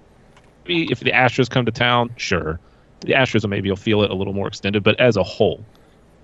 [0.65, 2.59] if the Astros come to town, sure,
[3.01, 4.83] the Astros maybe you'll feel it a little more extended.
[4.83, 5.63] But as a whole,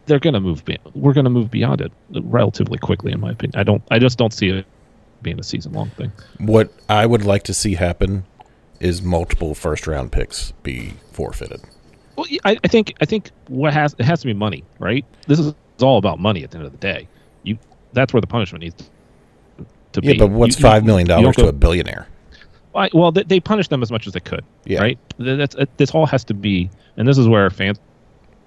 [0.05, 0.63] they're going to move.
[0.65, 3.59] Be- we're going to move beyond it relatively quickly, in my opinion.
[3.59, 3.83] I don't.
[3.91, 4.65] I just don't see it
[5.21, 6.11] being a season long thing.
[6.39, 8.23] What I would like to see happen
[8.79, 11.61] is multiple first round picks be forfeited.
[12.15, 15.05] Well, I, I think I think what has it has to be money, right?
[15.27, 17.07] This is all about money at the end of the day.
[17.43, 17.57] You
[17.93, 18.89] that's where the punishment needs
[19.93, 20.17] to, Yeah, be.
[20.19, 22.07] but what's You- five million dollars to a billionaire?
[22.73, 24.43] Well, they, they punished them as much as they could.
[24.65, 24.81] Yeah.
[24.81, 24.99] Right.
[25.17, 27.79] That's uh, this all has to be, and this is where fans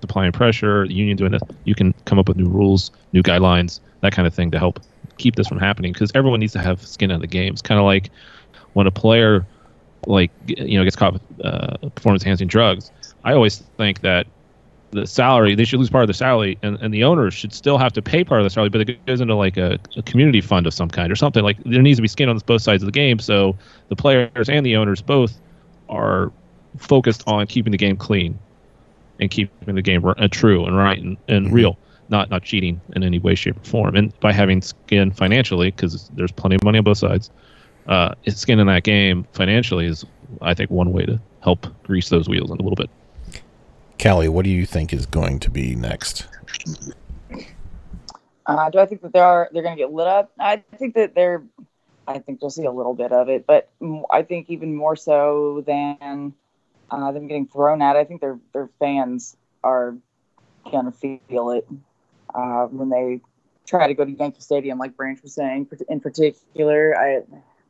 [0.03, 1.43] applying pressure, the union doing this.
[1.65, 4.81] You can come up with new rules, new guidelines, that kind of thing to help
[5.19, 7.53] keep this from happening because everyone needs to have skin in the game.
[7.53, 8.11] It's kind of like
[8.73, 9.47] when a player,
[10.07, 12.91] like you know, gets caught with uh, performance enhancing drugs.
[13.25, 14.27] I always think that
[14.93, 17.79] the salary they should lose part of the salary and, and the owners should still
[17.79, 20.41] have to pay part of the salary but it goes into like a, a community
[20.41, 21.43] fund of some kind or something.
[21.43, 23.57] Like there needs to be skin on both sides of the game so
[23.89, 25.41] the players and the owners both
[25.89, 26.33] are
[26.79, 28.39] focused on keeping the game clean
[29.19, 31.53] and keeping the game r- uh, true and right and, and Mhm.
[31.53, 31.79] real
[32.09, 33.97] not not cheating in any way shape or form.
[33.97, 37.31] And by having skin financially because there's plenty of money on both sides
[37.87, 40.05] uh, skin in that game financially is
[40.41, 42.89] i think one way to help grease those wheels a little bit
[43.99, 46.27] Calli, what do you think is going to be next?
[48.47, 50.33] Uh, do I think that they are they're going to get lit up?
[50.39, 51.45] I think that they're.
[52.07, 53.71] I think you'll see a little bit of it, but
[54.11, 56.35] I think even more so than
[56.91, 57.97] uh, them getting thrown at.
[57.97, 59.95] I think their their fans are
[60.71, 61.67] going to feel it
[62.35, 63.21] uh, when they
[63.67, 65.69] try to go to Yankee Stadium, like Branch was saying.
[65.89, 67.23] In particular, I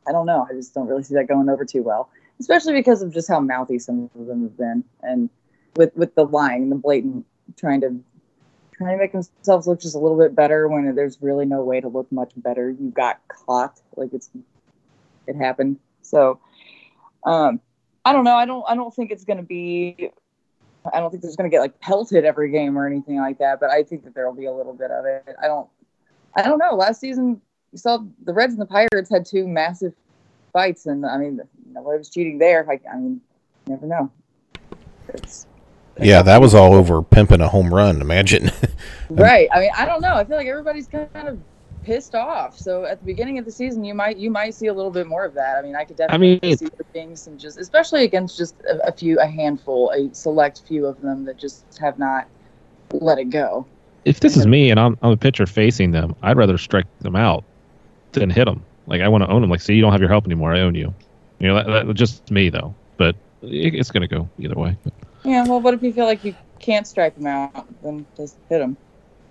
[0.07, 0.47] I don't know.
[0.49, 2.09] I just don't really see that going over too well,
[2.39, 5.29] especially because of just how mouthy some of them have been, and
[5.75, 7.25] with with the lying, the blatant
[7.57, 7.99] trying to
[8.73, 11.79] trying to make themselves look just a little bit better when there's really no way
[11.79, 12.69] to look much better.
[12.69, 14.29] You got caught, like it's
[15.27, 15.79] it happened.
[16.01, 16.39] So,
[17.25, 17.59] um,
[18.05, 18.35] I don't know.
[18.35, 18.63] I don't.
[18.67, 20.09] I don't think it's going to be.
[20.93, 23.59] I don't think there's going to get like pelted every game or anything like that.
[23.59, 25.35] But I think that there will be a little bit of it.
[25.41, 25.69] I don't.
[26.35, 26.75] I don't know.
[26.75, 27.39] Last season,
[27.71, 29.93] you saw the Reds and the Pirates had two massive
[30.51, 31.39] fights, and I mean,
[31.71, 32.65] nobody was cheating there.
[32.69, 33.21] I, I mean,
[33.67, 34.11] never know.
[35.09, 35.47] It's
[36.01, 38.01] Yeah, that was all over pimping a home run.
[38.01, 38.51] Imagine.
[39.09, 39.47] Right.
[39.53, 40.15] I mean, I don't know.
[40.15, 41.37] I feel like everybody's kind of
[41.83, 42.57] pissed off.
[42.57, 45.05] So at the beginning of the season, you might you might see a little bit
[45.05, 45.57] more of that.
[45.57, 48.55] I mean, I could definitely I mean- see there being some just, especially against just
[48.61, 52.27] a, a few, a handful, a select few of them that just have not
[52.91, 53.67] let it go.
[54.05, 57.15] if this is me and I'm, I'm a pitcher facing them, I'd rather strike them
[57.15, 57.43] out
[58.13, 58.63] than hit them.
[58.87, 59.49] Like I want to own them.
[59.51, 60.55] Like, see, you don't have your help anymore.
[60.55, 60.91] I own you.
[61.39, 62.73] You know, that, that, just me though.
[62.97, 64.77] But it, it's gonna go either way.
[65.23, 65.45] Yeah.
[65.47, 67.65] Well, what if you feel like you can't strike them out?
[67.83, 68.75] Then just hit them.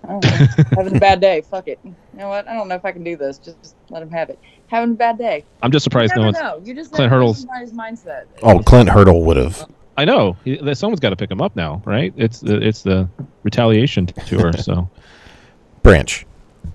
[0.05, 0.31] I don't know.
[0.77, 1.43] Having a bad day.
[1.43, 1.79] Fuck it.
[1.85, 2.49] You know what?
[2.49, 3.39] I don't know if I can do this.
[3.39, 4.39] Just, just let him have it.
[4.67, 5.45] Having a bad day.
[5.63, 6.39] I'm just You surprised no never one's.
[6.65, 6.67] know.
[6.67, 8.25] You just Clint never Hurdle's- somebody's mindset.
[8.43, 9.71] oh, Clint Hurdle would have.
[9.97, 10.37] I know.
[10.45, 12.13] He, someone's got to pick him up now, right?
[12.17, 13.07] It's the it's the
[13.43, 14.53] retaliation tour.
[14.55, 14.89] So
[15.83, 16.27] Branch,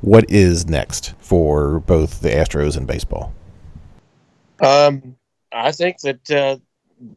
[0.01, 3.33] what is next for both the Astros and baseball?
[4.61, 5.15] Um,
[5.51, 6.57] I think that uh,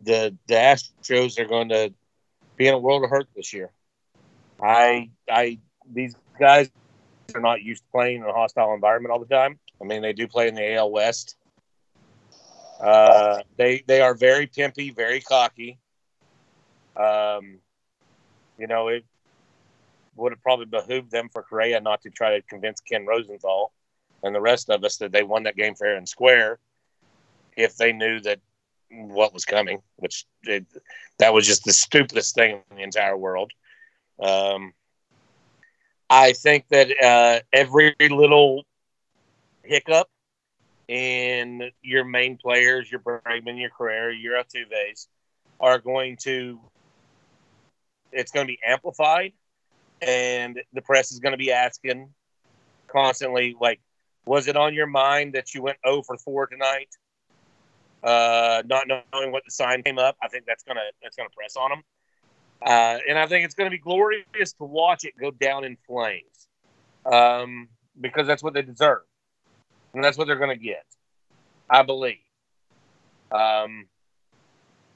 [0.03, 1.93] the the Astros are going to
[2.57, 3.71] be in a world of hurt this year.
[4.63, 5.59] I I
[5.91, 6.71] these guys
[7.35, 9.59] are not used to playing in a hostile environment all the time.
[9.81, 11.37] I mean, they do play in the AL West.
[12.81, 15.79] Uh, they they are very pimpy, very cocky.
[16.97, 17.59] Um,
[18.59, 19.05] you know, it
[20.17, 23.73] would have probably behooved them for Correa not to try to convince Ken Rosenthal
[24.23, 26.59] and the rest of us that they won that game fair and square
[27.57, 28.41] if they knew that
[28.91, 30.67] what was coming, which it,
[31.19, 33.53] that was just the stupidest thing in the entire world.
[34.21, 34.73] Um,
[36.09, 38.65] I think that uh, every little
[39.63, 40.09] hiccup
[40.89, 45.09] in your main players, your Bregman, your Correa, your Altuve's,
[45.61, 46.59] are going to
[48.13, 49.33] it's going to be amplified,
[50.03, 52.09] and the press is going to be asking
[52.89, 53.81] constantly, like,
[54.27, 56.89] was it on your mind that you went 0 for 4 tonight?
[58.03, 60.17] Uh, not knowing what the sign came up.
[60.23, 61.83] I think that's gonna that's gonna press on them,
[62.63, 66.49] uh, and I think it's gonna be glorious to watch it go down in flames,
[67.11, 67.69] um,
[68.01, 69.03] because that's what they deserve,
[69.95, 70.85] and that's what they're gonna get.
[71.69, 72.17] I believe.
[73.31, 73.87] Um,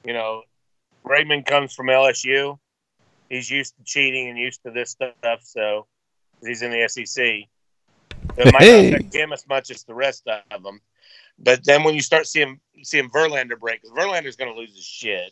[0.03, 0.43] you know,
[1.03, 2.59] Raymond comes from LSU.
[3.29, 5.87] He's used to cheating and used to this stuff, so
[6.45, 7.47] he's in the SEC.
[8.37, 10.81] It might not affect him as much as the rest of them.
[11.39, 14.85] But then when you start seeing seeing Verlander break, because Verlander's going to lose his
[14.85, 15.31] shit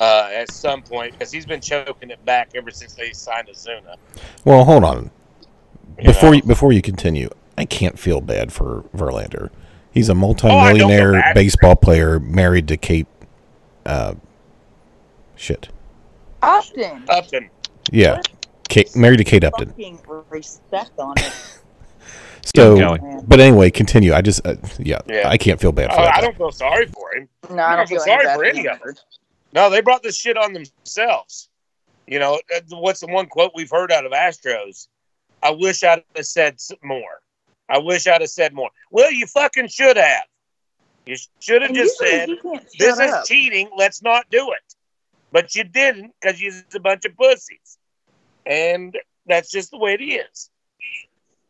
[0.00, 3.96] uh, at some point because he's been choking it back ever since they signed Osuna.
[4.44, 5.10] Well, hold on.
[5.98, 6.36] you before know?
[6.36, 7.28] you, before you continue,
[7.58, 9.50] I can't feel bad for Verlander.
[9.92, 11.34] He's a Oh, multimillionaire bad.
[11.34, 13.08] baseball player married to Kate.
[13.84, 14.14] Uh,
[15.36, 15.68] shit.
[16.42, 17.04] Upton.
[17.08, 17.50] Upton.
[17.92, 18.20] Yeah,
[18.68, 19.70] Kate married to Kate Upton.
[19.70, 19.98] Fucking
[20.30, 21.32] respect on it.
[22.54, 24.12] So, Yeah, but anyway, continue.
[24.14, 25.28] I just, uh, yeah, Yeah.
[25.28, 26.08] I can't feel bad for that.
[26.14, 26.20] I guy.
[26.22, 27.28] don't feel sorry for him.
[27.50, 28.94] No, I I don't feel feel sorry for any of him.
[29.52, 31.48] No, they brought this shit on themselves.
[32.06, 34.88] You know, uh, what's the one quote we've heard out of Astros?
[35.42, 37.20] I wish I'd have said more.
[37.68, 38.70] I wish I'd have said more.
[38.90, 40.24] Well, you fucking should have.
[41.06, 42.28] You should have And just said,
[42.78, 43.24] this shut is up.
[43.26, 43.70] cheating.
[43.76, 44.74] Let's not do it.
[45.32, 47.78] But you didn't because you're a bunch of pussies.
[48.46, 48.96] And
[49.26, 50.50] that's just the way it is.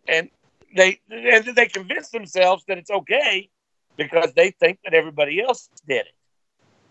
[0.09, 0.29] And
[0.77, 3.49] they and they convince themselves that it's okay
[3.97, 6.13] because they think that everybody else did it.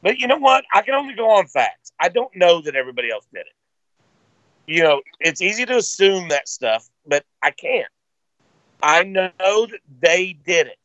[0.01, 0.63] But you know what?
[0.73, 1.91] I can only go on facts.
[1.99, 4.71] I don't know that everybody else did it.
[4.71, 7.91] You know, it's easy to assume that stuff, but I can't.
[8.81, 10.77] I know that they did it.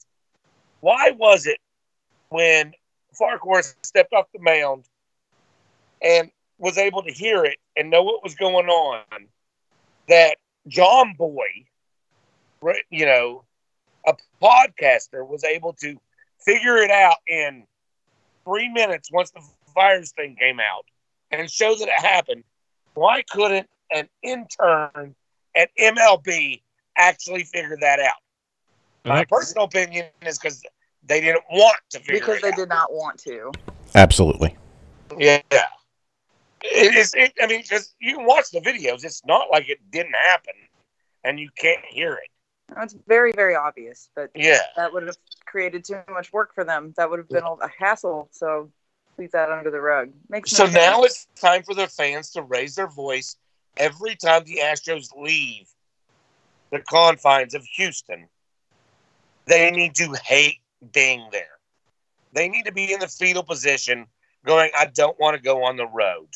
[0.81, 1.59] Why was it
[2.31, 2.73] when
[3.19, 4.85] Farquhar stepped off the mound
[6.03, 9.05] and was able to hear it and know what was going on
[10.09, 10.37] that
[10.69, 11.67] Jomboy,
[12.91, 13.45] you know,
[14.07, 15.97] a podcaster was able to
[16.45, 17.65] figure it out in
[18.45, 19.41] three minutes once the
[19.75, 20.85] Fiers thing came out
[21.31, 22.45] and show that it happened.
[22.95, 25.15] Why couldn't an intern
[25.57, 26.63] at MLB
[26.97, 28.13] actually figure that out?
[29.05, 30.63] My That- personal opinion is because
[31.03, 32.57] they didn't want to figure because it they out.
[32.57, 33.51] did not want to.
[33.95, 34.57] Absolutely.
[35.19, 35.41] Yeah.
[36.63, 37.13] It is.
[37.15, 39.05] It, I mean, because you can watch the videos.
[39.05, 40.55] It's not like it didn't happen,
[41.23, 42.31] and you can't hear it.
[42.77, 44.61] It's very, very obvious, but Yeah.
[44.77, 46.93] that would have created too much work for them.
[46.97, 48.29] That would have been a hassle.
[48.33, 48.71] So
[49.19, 50.13] leave that under the rug.
[50.29, 53.37] Makes So no now it's time for the fans to raise their voice
[53.77, 55.69] every time the Astros leave
[56.71, 58.29] the confines of Houston.
[59.47, 60.61] They need to hate
[60.93, 61.59] being there.
[62.33, 64.07] They need to be in the fetal position
[64.45, 66.29] going, I don't want to go on the road.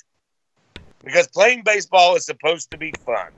[1.02, 3.32] Because playing baseball is supposed to be fun.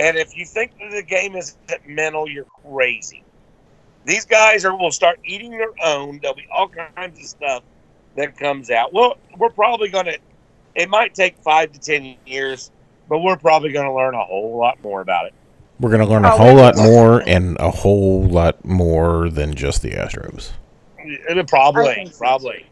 [0.00, 3.22] And if you think that the game isn't mental, you're crazy.
[4.06, 6.20] These guys are will start eating their own.
[6.22, 7.62] There'll be all kinds of stuff
[8.16, 8.94] that comes out.
[8.94, 10.18] Well, we're probably going to,
[10.74, 12.70] it might take five to 10 years,
[13.10, 15.34] but we're probably going to learn a whole lot more about it.
[15.78, 19.82] We're going to learn a whole lot more and a whole lot more than just
[19.82, 20.52] the Astros.
[20.98, 22.66] I Probably, so, probably.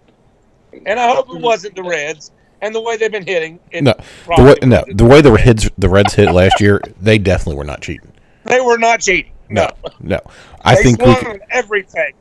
[0.86, 3.58] And I hope it wasn't the Reds and the way they've been hitting.
[3.70, 3.94] It No,
[4.36, 7.64] the way, no, the way the Reds, the Reds hit last year, they definitely were
[7.64, 8.12] not cheating.
[8.44, 9.32] They were not cheating.
[9.50, 9.68] No,
[10.00, 10.20] no.
[10.62, 12.12] I they think we could, on everything.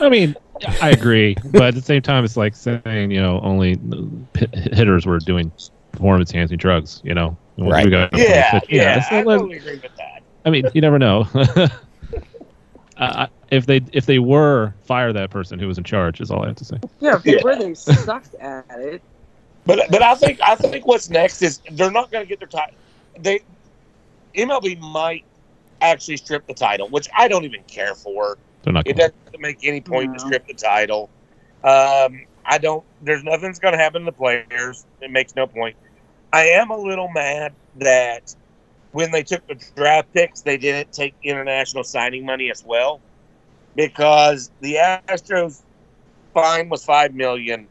[0.00, 0.36] I mean,
[0.82, 3.78] I agree, but at the same time, it's like saying you know only
[4.72, 5.50] hitters were doing
[5.92, 7.00] performance enhancing drugs.
[7.04, 7.84] You know, Right.
[7.84, 8.98] we got- Yeah, yeah.
[8.98, 10.22] it's I like- totally agree with that.
[10.44, 11.26] I mean, you never know.
[12.98, 16.42] uh, if they if they were fire that person who was in charge, is all
[16.44, 16.78] I have to say.
[17.00, 17.42] yeah, if they Yeah.
[17.42, 19.02] were they sucked at it.
[19.66, 22.48] But but I think I think what's next is they're not going to get their
[22.48, 22.74] title.
[23.18, 23.40] They
[24.34, 25.24] MLB might
[25.80, 28.38] actually strip the title, which I don't even care for.
[28.62, 28.86] They're not.
[28.86, 31.10] It Gonna, doesn't make any point to strip the title.
[31.62, 32.84] Um, I don't.
[33.02, 34.84] There's nothing's going to happen to the players.
[35.00, 35.76] It makes no point.
[36.32, 38.34] I am a little mad that
[38.92, 43.00] when they took the draft picks, they didn't take international signing money as well,
[43.76, 44.74] because the
[45.08, 45.62] Astros
[46.32, 47.68] fine was five million.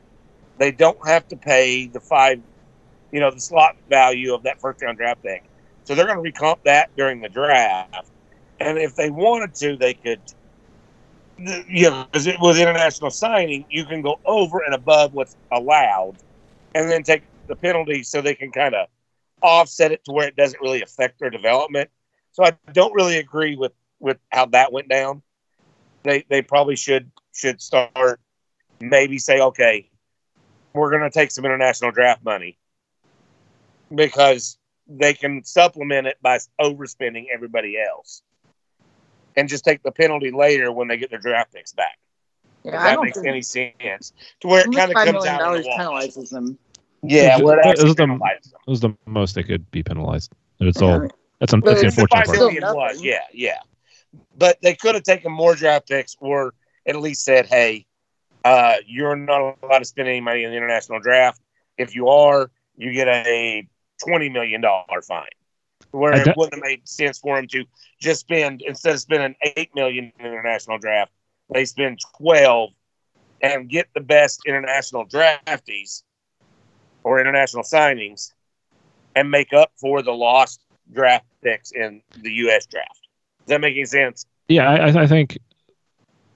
[0.58, 2.42] They don't have to pay the five,
[3.12, 5.44] you know, the slot value of that first round draft pick.
[5.86, 8.12] So they're going to recomp that during the draft.
[8.60, 10.22] And if they wanted to, they could
[11.38, 16.18] yeah, because it was international signing, you can go over and above what's allowed,
[16.76, 18.88] and then take the penalty so they can kind of
[19.42, 21.90] offset it to where it doesn't really affect their development.
[22.32, 25.22] So I don't really agree with with how that went down.
[26.04, 28.20] They they probably should should start
[28.80, 29.90] maybe say okay,
[30.74, 32.58] we're going to take some international draft money
[33.94, 34.58] because
[34.88, 38.22] they can supplement it by overspending everybody else
[39.36, 41.98] and just take the penalty later when they get their draft picks back.
[42.64, 44.14] If Yeah, I that don't makes think any sense.
[44.42, 45.40] To where it kind of comes out.
[45.40, 46.06] dollars in the wash.
[46.08, 46.58] penalizes them.
[47.02, 48.22] Yeah, well, it It was the- them.
[48.24, 50.32] it was the most they could be penalized.
[50.60, 50.88] It's Yeah.
[50.88, 51.08] all.
[51.40, 52.76] That's, un- that's the unfortunate part.
[52.76, 53.58] Was, yeah, yeah.
[54.38, 56.54] But they could have taken more draft picks, or
[56.86, 57.86] at least said, "Hey,
[58.44, 61.42] uh, you're not allowed to spend any money in the international draft.
[61.78, 63.68] If you are, you get a
[64.04, 65.28] twenty million dollar fine."
[65.92, 67.66] Where it wouldn't have made sense for them to
[68.02, 71.12] just spend instead of spending eight million in the international draft,
[71.54, 72.72] they spend twelve
[73.42, 76.04] and get the best international draftees
[77.04, 78.32] or international signings
[79.16, 82.66] and make up for the lost draft picks in the U.S.
[82.66, 83.08] draft.
[83.46, 84.26] Does that make any sense?
[84.48, 85.38] Yeah, I, I think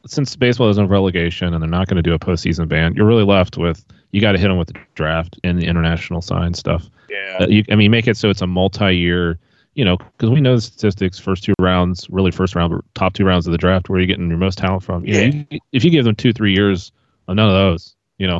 [0.09, 3.05] since baseball is in relegation and they're not going to do a postseason ban, you're
[3.05, 6.53] really left with you got to hit them with the draft and the international sign
[6.53, 6.89] stuff.
[7.09, 7.37] Yeah.
[7.41, 9.39] Uh, you, I mean, make it so it's a multi-year.
[9.75, 13.25] You know, because we know the statistics: first two rounds, really first round, top two
[13.25, 15.05] rounds of the draft, where you're getting your most talent from.
[15.05, 15.43] You know, Yeah.
[15.51, 16.91] you, if you give them two, three years
[17.27, 18.37] of none of those, you know,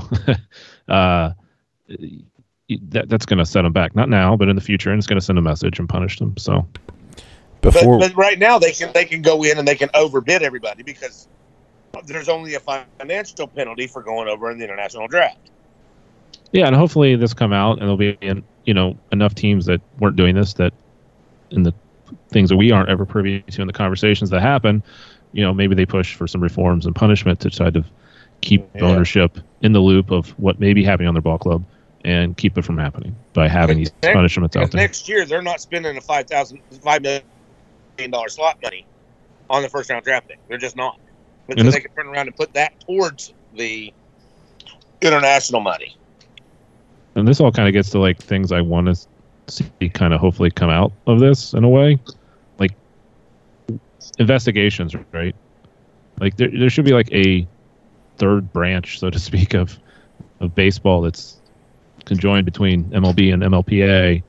[0.88, 1.34] uh,
[1.88, 3.96] that that's going to set them back.
[3.96, 6.18] Not now, but in the future, and it's going to send a message and punish
[6.18, 6.36] them.
[6.38, 6.68] So
[7.62, 10.84] But, but right now they can they can go in and they can overbid everybody
[10.84, 11.28] because
[12.06, 15.38] there's only a financial penalty for going over in the international draft.
[16.52, 18.18] Yeah, and hopefully this come out and there'll be
[18.66, 20.74] you know enough teams that weren't doing this that
[21.52, 21.74] in the
[22.30, 24.82] things that we aren't ever privy to in the conversations that happen,
[25.34, 27.84] you know, maybe they push for some reforms and punishment to try to
[28.42, 28.82] keep Yeah.
[28.84, 31.64] ownership in the loop of what may be happening on their ball club
[32.06, 34.80] and keep it from happening by having these Next- punishments out there.
[34.82, 37.24] next year they're not spending a five thousand five million
[38.12, 38.86] dollar slot money
[39.50, 40.40] on the first round draft pick.
[40.48, 40.98] They're just not.
[41.48, 43.94] But And they can turn around and put that towards the
[45.02, 45.96] international money.
[47.16, 49.08] and this all kind of gets to like things I want to
[49.48, 52.00] see kind of hopefully come out of this in a way,
[52.60, 52.74] like
[54.20, 55.36] investigations, right?
[56.20, 57.48] Like there, there should be like a
[58.18, 59.78] third branch, so to speak, of
[60.40, 61.40] of baseball that's
[62.06, 64.22] conjoined between MLB and MLPA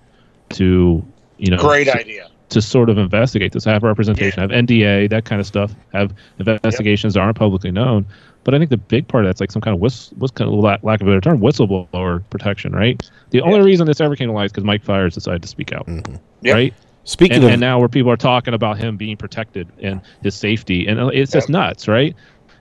[0.50, 1.04] to
[1.38, 2.28] you know Great idea.
[2.50, 7.14] To sort of investigate this, have representation, have NDA, that kind of stuff, have investigations
[7.14, 8.06] that aren't publicly known.
[8.44, 10.50] But I think the big part of that's like some kind of whist, what's kind
[10.50, 12.98] of lack, lack of a better term, whistleblower protection, right?
[13.30, 15.72] The only reason this ever came to light is because Mike Fiers decided to speak
[15.72, 16.18] out, Mhm.
[16.42, 16.54] Yep.
[16.54, 16.74] right?
[17.04, 20.34] speaking And, of and now where people are talking about him being protected and his
[20.34, 22.14] safety, and uh, it's just nuts, right?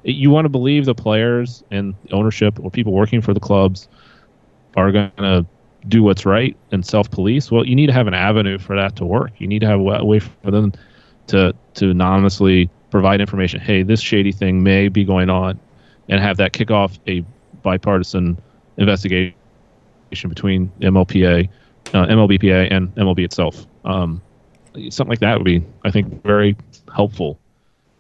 [0.04, 3.90] You want to believe the players and ownership or people working for the clubs
[4.78, 5.46] are going to
[5.88, 7.52] do what's right and self-police.
[7.52, 9.32] Well, you need to have an avenue for that to work.
[9.38, 10.74] You need to have a way for them
[11.28, 13.60] to to anonymously provide information.
[13.60, 15.60] Hey, this shady thing may be going on,
[16.10, 17.24] and have that kick off a
[17.64, 18.38] bipartisan
[18.78, 19.34] investigation
[20.30, 21.50] between MLPA,
[21.94, 23.66] uh, MLBPA, and MLB itself.
[23.86, 24.22] Um,
[24.90, 26.56] something like that would be, I think, very
[26.94, 27.40] helpful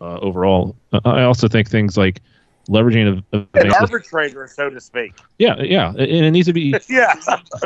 [0.02, 0.76] uh, overall.
[0.94, 2.22] Uh, I also think things like
[2.70, 5.14] leveraging of, of An arbitrator, so to speak.
[5.40, 7.14] yeah, yeah, and it needs to be yeah.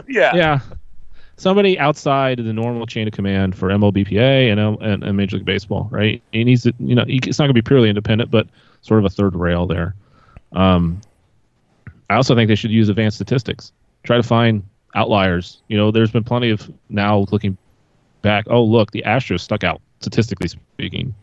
[0.08, 0.36] yeah.
[0.36, 0.60] yeah.
[1.38, 5.38] Somebody outside of the normal chain of command for MLBPA and, L- and, and Major
[5.38, 6.22] League Baseball, right?
[6.32, 8.48] He needs to, you know, he- it's not going to be purely independent, but
[8.82, 9.96] sort of a third rail there.
[10.52, 11.02] Um,
[12.12, 13.72] I also think they should use advanced statistics.
[14.04, 14.62] Try to find
[14.94, 15.64] outliers.
[15.68, 17.58] You know, there's been plenty of now looking
[18.22, 18.46] back.
[18.50, 21.16] Oh, look, the Astros stuck out statistically speaking.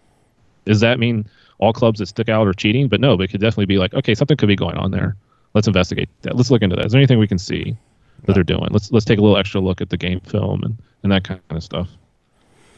[0.64, 1.28] Does that mean
[1.58, 2.88] all clubs that stick out are cheating?
[2.88, 5.16] But no, but it could definitely be like, okay, something could be going on there.
[5.54, 6.36] Let's investigate that.
[6.36, 6.86] Let's look into that.
[6.86, 7.76] Is there anything we can see
[8.24, 8.68] that they're doing?
[8.70, 11.40] Let's let's take a little extra look at the game film and, and that kind
[11.50, 11.88] of stuff.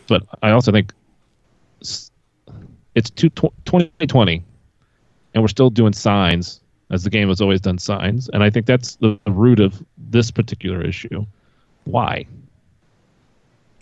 [0.06, 0.92] But I also think
[1.80, 4.44] it's two, 2020
[5.34, 6.60] and we're still doing signs
[6.90, 8.28] as the game has always done signs.
[8.30, 11.24] And I think that's the, root of this particular issue.
[11.84, 12.26] Why?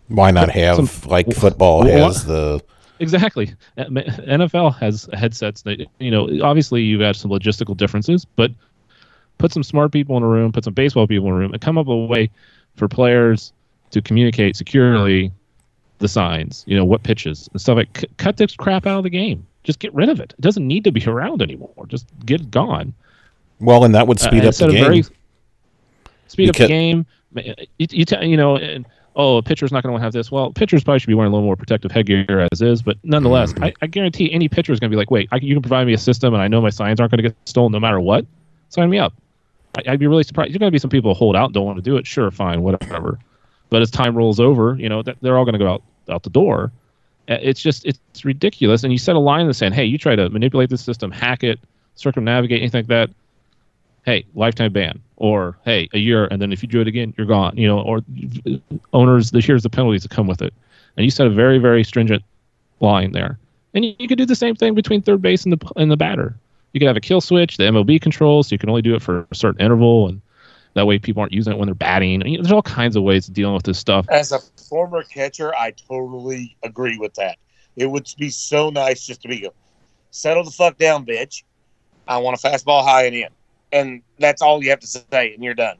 [0.08, 2.62] why not have Some- like football has the
[3.00, 3.54] Exactly.
[3.76, 6.28] NFL has headsets that you know.
[6.42, 8.50] Obviously, you've got some logistical differences, but
[9.38, 11.60] put some smart people in a room, put some baseball people in a room, and
[11.62, 12.30] come up with a way
[12.76, 13.52] for players
[13.90, 15.30] to communicate securely
[15.98, 16.64] the signs.
[16.66, 17.98] You know what pitches and stuff like.
[18.00, 19.46] C- cut this crap out of the game.
[19.64, 20.32] Just get rid of it.
[20.36, 21.72] It doesn't need to be around anymore.
[21.88, 22.94] Just get it gone.
[23.60, 24.84] well, and that would speed Uh, up the game.
[24.84, 25.04] very-
[26.28, 27.06] speed up the game.
[27.34, 28.86] You, you, t- you know, and,
[29.18, 30.30] oh, a pitcher's not going to want to have this.
[30.30, 33.52] Well, pitchers probably should be wearing a little more protective headgear as is, but nonetheless,
[33.52, 33.64] Mm-hmm.
[33.64, 35.86] I, I guarantee any pitcher is going to be like, wait, I, you can provide
[35.86, 38.00] me a system, and I know my signs aren't going to get stolen no matter
[38.00, 38.24] what.
[38.68, 39.12] Sign me up.
[39.76, 40.50] I, I'd be really surprised.
[40.50, 42.06] You're going to be some people who hold out and don't want to do it.
[42.06, 43.18] Sure, fine, whatever.
[43.70, 46.30] But as time rolls over, you know, they're all going to go out out the
[46.30, 46.72] door.
[47.26, 48.82] It's just it's ridiculous.
[48.84, 49.74] And you set a line in the sand.
[49.74, 51.60] Hey, you try to manipulate the system, hack it,
[51.94, 53.10] circumnavigate, anything like that
[54.08, 57.26] hey, lifetime ban, or hey, a year, and then if you do it again, you're
[57.26, 57.56] gone.
[57.56, 58.00] You know, or
[58.92, 60.54] owners, this here's the penalties that come with it,
[60.96, 62.22] and you set a very very stringent
[62.80, 63.38] line there,
[63.74, 65.96] and you, you could do the same thing between third base and the and the
[65.96, 66.34] batter.
[66.72, 69.02] You could have a kill switch, the MLB controls, so you can only do it
[69.02, 70.20] for a certain interval, and
[70.74, 72.20] that way people aren't using it when they're batting.
[72.20, 74.06] Know, there's all kinds of ways of dealing with this stuff.
[74.10, 74.38] As a
[74.68, 77.38] former catcher, I totally agree with that.
[77.76, 79.48] It would be so nice just to be
[80.10, 81.42] settle the fuck down, bitch.
[82.06, 83.28] I want a fastball high and in.
[83.72, 85.76] And that's all you have to say, and you're done.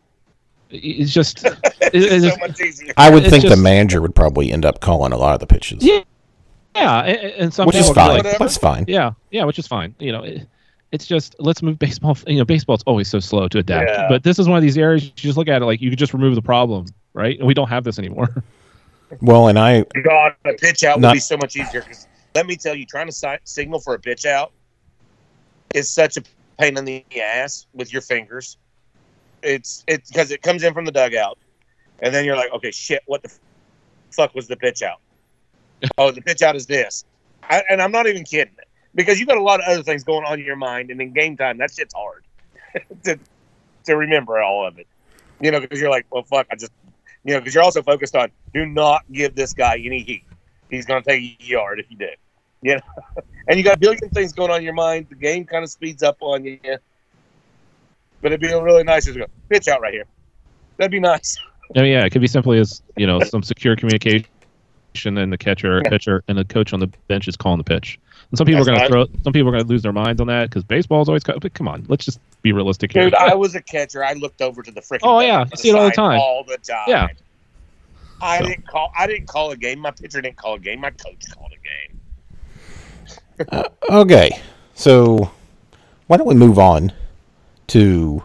[0.70, 2.92] It's just, It's it's so much easier.
[2.98, 5.46] I would It's think the manager would probably end up calling a lot of the
[5.46, 6.00] pitches, Yeah,
[6.76, 8.30] yeah, and, and some which is people would be fine.
[8.32, 8.38] like.
[8.38, 8.84] That's fine.
[8.86, 9.94] Yeah, yeah, which is fine.
[9.98, 10.46] You know, it,
[10.92, 12.16] it's just let's move baseball.
[12.26, 13.88] You know, baseball's always so slow to adapt.
[13.88, 14.06] Yeah.
[14.10, 15.98] But this is one of these areas you just look at it like you could
[15.98, 16.84] just remove the problem,
[17.14, 17.38] right?
[17.38, 18.28] And we don't have this anymore.
[19.22, 21.80] Well, and I God, a pitch out Not- would be so much easier.
[21.80, 24.52] 'cause let me tell you, trying to si- signal for a pitch out
[25.74, 26.22] is such a
[26.58, 28.56] pain in the ass with your fingers.
[29.42, 31.38] It's it's because it comes in from the dugout,
[32.00, 33.32] and then you're like, okay, shit, what the
[34.10, 35.00] fuck was the pitch out?
[35.98, 37.04] oh, the pitch out is this,
[37.44, 38.54] I, and I'm not even kidding
[38.94, 41.12] because you got a lot of other things going on in your mind, and in
[41.12, 42.24] game time, that shit's hard
[43.04, 43.18] to
[43.84, 44.86] to remember all of it.
[45.40, 46.72] You know, because you're like, well, fuck, I just
[47.24, 50.24] you know, because you're also focused on do not give this guy any heat.
[50.70, 52.08] He's going to take a yard if you do.
[52.62, 52.80] You know,
[53.46, 55.06] and you got a billion things going on in your mind.
[55.08, 56.58] The game kind of speeds up on you.
[58.20, 60.04] But it'd be really nice to go pitch out right here.
[60.76, 61.36] That'd be nice.
[61.74, 64.26] Mean, yeah, it could be simply as you know some secure communication,
[65.04, 65.90] and the catcher, Yeah.
[65.90, 68.00] pitcher, and the coach on the bench is calling the pitch.
[68.30, 69.22] And some people That's are going to throw.
[69.22, 71.22] Some people are going to lose their minds on that because baseball is always.
[71.24, 73.04] But come on, let's just be realistic here.
[73.04, 74.04] Dude, I was a catcher.
[74.04, 75.00] I looked over to the freaking.
[75.02, 76.18] Oh, yeah, I see it all the time.
[76.18, 76.84] All the time.
[76.88, 77.08] Yeah.
[78.20, 78.46] I So.
[78.46, 78.90] didn't call.
[78.98, 79.78] I didn't call a game.
[79.78, 80.80] My pitcher didn't call a game.
[80.80, 81.97] My coach called a game.
[83.90, 84.30] okay.
[84.74, 85.30] So
[86.06, 86.92] why don't we move on
[87.68, 88.22] to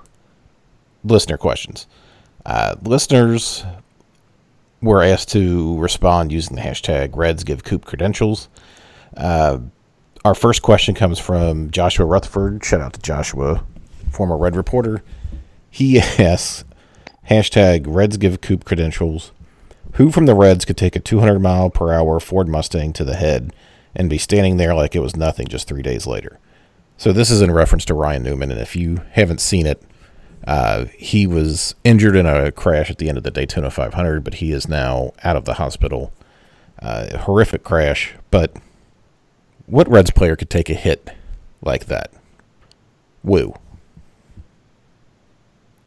[1.03, 1.87] listener questions?
[2.45, 3.63] Uh, listeners
[4.81, 8.49] were asked to respond using the hashtag Reds Give Coop Credentials.
[9.15, 9.59] Uh,
[10.25, 12.63] our first question comes from Joshua Rutherford.
[12.63, 13.63] Shout out to Joshua,
[14.11, 15.03] former Red reporter.
[15.69, 16.65] He asks
[17.29, 19.31] hashtag Reds Give Coop Credentials.
[19.93, 23.15] Who from the Reds could take a 200 mile per hour Ford Mustang to the
[23.15, 23.53] head
[23.95, 26.39] and be standing there like it was nothing just three days later?
[26.97, 29.81] So this is in reference to Ryan Newman, and if you haven't seen it,
[30.47, 34.35] uh, he was injured in a crash at the end of the Daytona 500, but
[34.35, 36.13] he is now out of the hospital.
[36.81, 38.55] Uh, horrific crash, but
[39.67, 41.09] what Reds player could take a hit
[41.61, 42.11] like that?
[43.23, 43.55] Woo.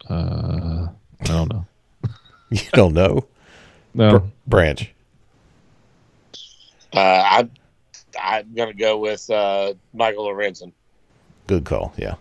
[0.08, 0.88] Uh,
[1.20, 1.66] I don't know.
[2.50, 3.26] You don't know?
[3.92, 4.94] No, Br- Branch.
[6.94, 7.48] Uh, I,
[8.26, 10.72] I'm gonna go with uh, Michael Lorenzen.
[11.46, 11.94] Good call.
[11.96, 12.14] Yeah.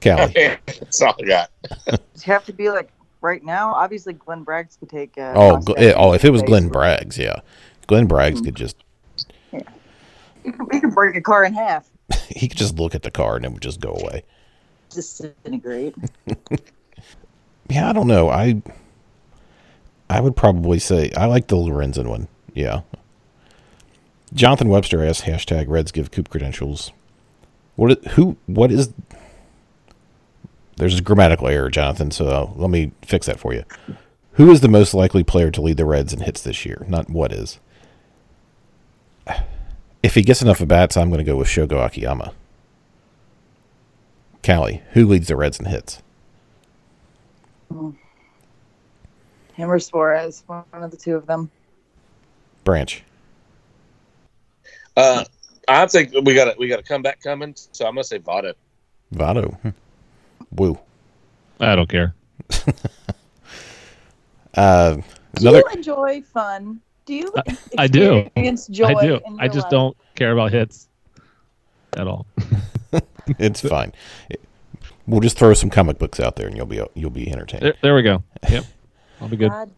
[0.00, 0.58] Calli.
[0.66, 1.50] That's all I got.
[1.86, 2.90] Does it have to be like
[3.20, 3.72] right now?
[3.72, 5.16] Obviously, Glenn Braggs could take.
[5.16, 6.42] Uh, Oh, Mustang Gl- oh, if it was.
[6.42, 7.36] Glenn Braggs, yeah.
[7.86, 8.76] Glenn Braggs could just
[9.50, 11.88] he could, he could break a car in half,
[12.28, 14.24] he could just look at the car and it would just go away.
[14.90, 15.94] disintegrate.
[17.70, 18.28] Yeah, I don't know.
[18.28, 18.60] I
[20.10, 22.28] I would probably say I like the Lorenzen one.
[22.54, 22.80] Yeah.
[24.34, 26.92] Jonathan Webster asked hashtag Reds give Coop credentials.
[27.76, 28.92] What who what is
[30.76, 33.64] there's a grammatical error, Jonathan, so let me fix that for you.
[34.32, 36.84] Who is the most likely player to lead the Reds in hits this year?
[36.88, 37.58] Not what is.
[40.02, 42.34] If he gets enough at bats, I'm going to go with Shogo Akiyama.
[44.42, 46.02] Calli, who leads the Reds in hits?
[47.70, 47.96] Him
[49.58, 51.50] or Suarez, one of the two of them.
[52.64, 53.02] Branch.
[54.96, 55.24] Uh,
[55.68, 58.54] I think we got a, we got a comeback coming, so I'm gonna say Votto.
[59.14, 59.58] Votto.
[59.60, 59.70] Hmm.
[60.52, 60.78] Woo.
[61.60, 62.14] I don't care.
[64.56, 64.98] Uh,
[65.34, 66.80] Do you enjoy fun?
[67.06, 67.32] Do you
[67.76, 68.28] I do.
[68.70, 69.20] joy I do.
[69.26, 69.70] in I just life?
[69.70, 70.88] don't care about hits
[71.94, 72.26] at all.
[73.38, 73.92] It's fine.
[75.06, 77.62] We'll just throw some comic books out there, and you'll be you'll be entertained.
[77.64, 78.22] There, there we go.
[78.50, 78.64] Yep,
[79.20, 79.48] I'll be good.
[79.50, 79.70] God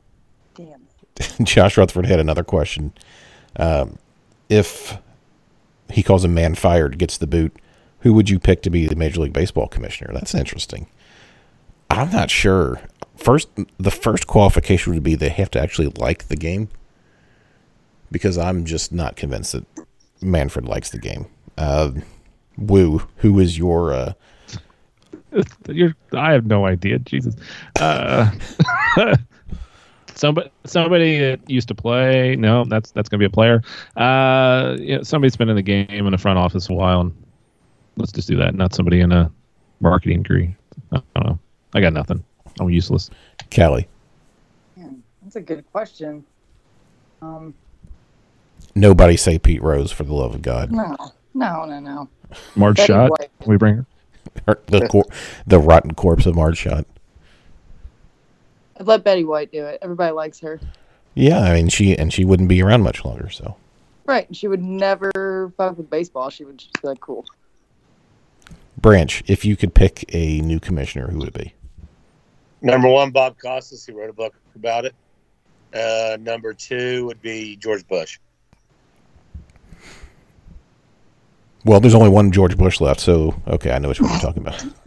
[0.57, 1.45] damn.
[1.47, 2.93] Josh Rutherford had another question.
[3.59, 3.99] Um,
[4.49, 4.99] if
[5.91, 7.57] he calls him Manfred, gets the boot,
[8.01, 10.13] who would you pick to be the Major League Baseball commissioner?
[10.13, 10.87] That's interesting.
[11.91, 12.81] I'm not sure.
[13.17, 16.69] First, the first qualification would be they have to actually like the game,
[18.11, 19.65] because I'm just not convinced that
[20.21, 21.27] Manfred likes the game.
[21.57, 21.93] Uh,
[22.59, 23.93] Woo, who is your?
[23.93, 24.13] Uh,
[25.69, 26.99] You're, I have no idea.
[27.01, 27.35] Jesus.
[27.79, 28.31] Uh,
[30.17, 32.37] somebody, somebody that used to play.
[32.37, 33.63] No, that's that's gonna be a player.
[33.97, 37.25] Uh, yeah, somebody's been in the game in the front office a while, and
[37.97, 38.55] let's just do that.
[38.55, 39.31] Not somebody in a
[39.81, 40.55] marketing degree.
[40.93, 41.39] I don't know.
[41.75, 42.23] I got nothing.
[42.59, 43.11] I'm useless.
[43.51, 43.87] Calli.
[44.77, 46.25] Man, that's a good question.
[47.23, 47.55] Um,
[48.75, 50.71] Nobody say Pete Rose for the love of God.
[50.71, 50.97] no,
[51.35, 52.09] no, no, no.
[52.55, 53.11] Marge Betty Schott.
[53.11, 53.31] White.
[53.47, 53.87] We bring her.
[54.47, 55.07] Or the cor-
[55.47, 56.87] the rotten corpse of Marge Schott.
[58.79, 59.79] I'd let Betty White do it.
[59.83, 60.61] Everybody likes her.
[61.15, 63.31] Yeah, I mean she and she wouldn't be around much longer.
[63.31, 63.57] So
[64.07, 64.35] Right.
[64.35, 66.31] She would never fuck with baseball.
[66.31, 67.25] She would just be like, cool.
[68.79, 71.55] Branch, if you could pick a new commissioner, who would it be?
[72.63, 73.85] Number one, Bob Costas.
[73.85, 74.95] He wrote a book about it.
[75.75, 78.19] Uh, number two would be George Bush.
[81.65, 84.43] Well, there's only one George Bush left, so okay, I know which one you're talking
[84.43, 84.65] about.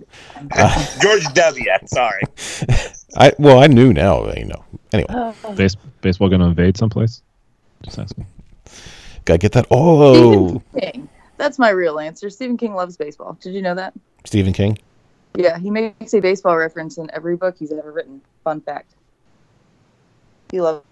[1.01, 1.65] George W.
[1.85, 2.21] Sorry.
[3.17, 4.63] I well, I knew now, you know.
[4.93, 7.21] Anyway, Uh, Base, baseball gonna invade someplace?
[7.83, 8.25] Just asking.
[9.25, 9.67] Gotta get that.
[9.71, 11.09] Oh, Stephen King.
[11.37, 12.29] That's my real answer.
[12.29, 13.37] Stephen King loves baseball.
[13.41, 13.93] Did you know that?
[14.25, 14.77] Stephen King.
[15.35, 18.21] Yeah, he makes a baseball reference in every book he's ever written.
[18.43, 18.91] Fun fact.
[20.51, 20.83] He loves.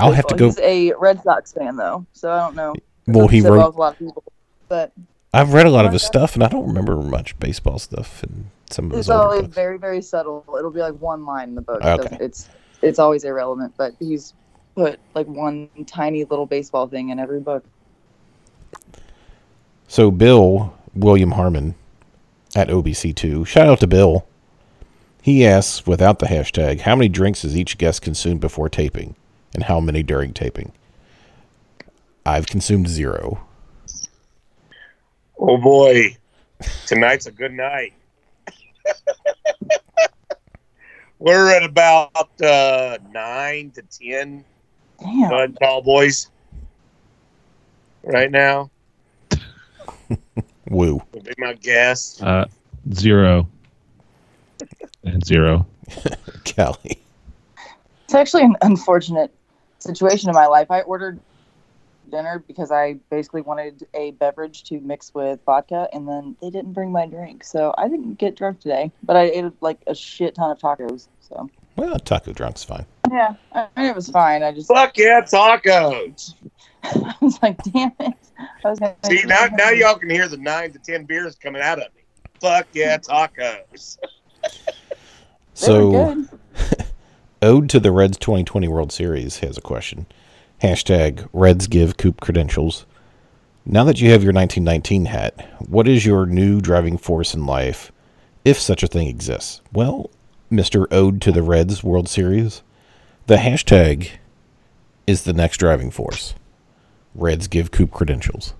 [0.00, 2.74] I'll have to go- He's a Red Sox fan though, so I don't know.
[3.06, 3.74] Well, he Doesn't sit well wrote.
[3.74, 4.24] a lot of people,
[4.68, 4.92] but
[5.32, 8.46] I've read a lot of his stuff, and I don't remember much baseball stuff and
[8.70, 9.54] some of his it's older always books.
[9.54, 10.44] very, very subtle.
[10.58, 11.82] It'll be like one line in the book.
[11.82, 12.16] Okay.
[12.20, 12.48] It's
[12.82, 14.34] it's always irrelevant, but he's
[14.74, 17.64] put like one tiny little baseball thing in every book.
[19.88, 21.74] So Bill William Harmon
[22.54, 24.26] at OBC2, shout out to Bill.
[25.22, 29.16] He asks, without the hashtag, how many drinks has each guest consumed before taping,
[29.54, 30.72] and how many during taping?
[32.26, 33.46] I've consumed zero.
[35.38, 36.16] Oh boy,
[36.86, 37.94] tonight's a good night.
[41.18, 44.44] We're at about uh, nine to ten
[45.00, 45.30] Damn.
[45.30, 46.28] Bud Tall Boys
[48.02, 48.70] right now.
[50.68, 51.02] Woo.
[51.12, 52.20] Would be my guess.
[52.22, 52.46] Uh,
[52.92, 53.48] zero
[55.04, 55.66] and zero.
[56.44, 56.98] Calli.
[58.04, 59.32] It's actually an unfortunate
[59.78, 60.70] situation in my life.
[60.70, 61.20] I ordered
[62.14, 66.72] dinner because I basically wanted a beverage to mix with vodka, and then they didn't
[66.72, 68.92] bring my drink, so I didn't get drunk today.
[69.02, 71.08] But I ate like a shit ton of tacos.
[71.20, 72.86] So Well, taco drunk's fine.
[73.10, 74.42] yeah, I mean, it was fine.
[74.42, 76.34] I just Fuck yeah, tacos!
[76.84, 78.14] I was like, damn it.
[78.64, 81.62] I was gonna See now, now y'all can hear the nine to ten beers coming
[81.62, 82.02] out of me.
[82.40, 83.98] Fuck yeah, tacos!
[85.54, 86.28] So, good.
[87.42, 90.06] Ode to the Reds 2020 World Series has a question.
[90.64, 92.86] Hashtag Reds give Coop credentials.
[93.66, 97.92] Now that you have your 1919 hat, what is your new driving force in life,
[98.46, 99.60] if such a thing exists?
[99.74, 100.08] Well,
[100.50, 100.86] Mr.
[100.90, 102.62] Ode to the Reds World Series,
[103.26, 104.12] the hashtag
[105.06, 106.34] is the next driving force.
[107.14, 108.54] Reds give Coop credentials.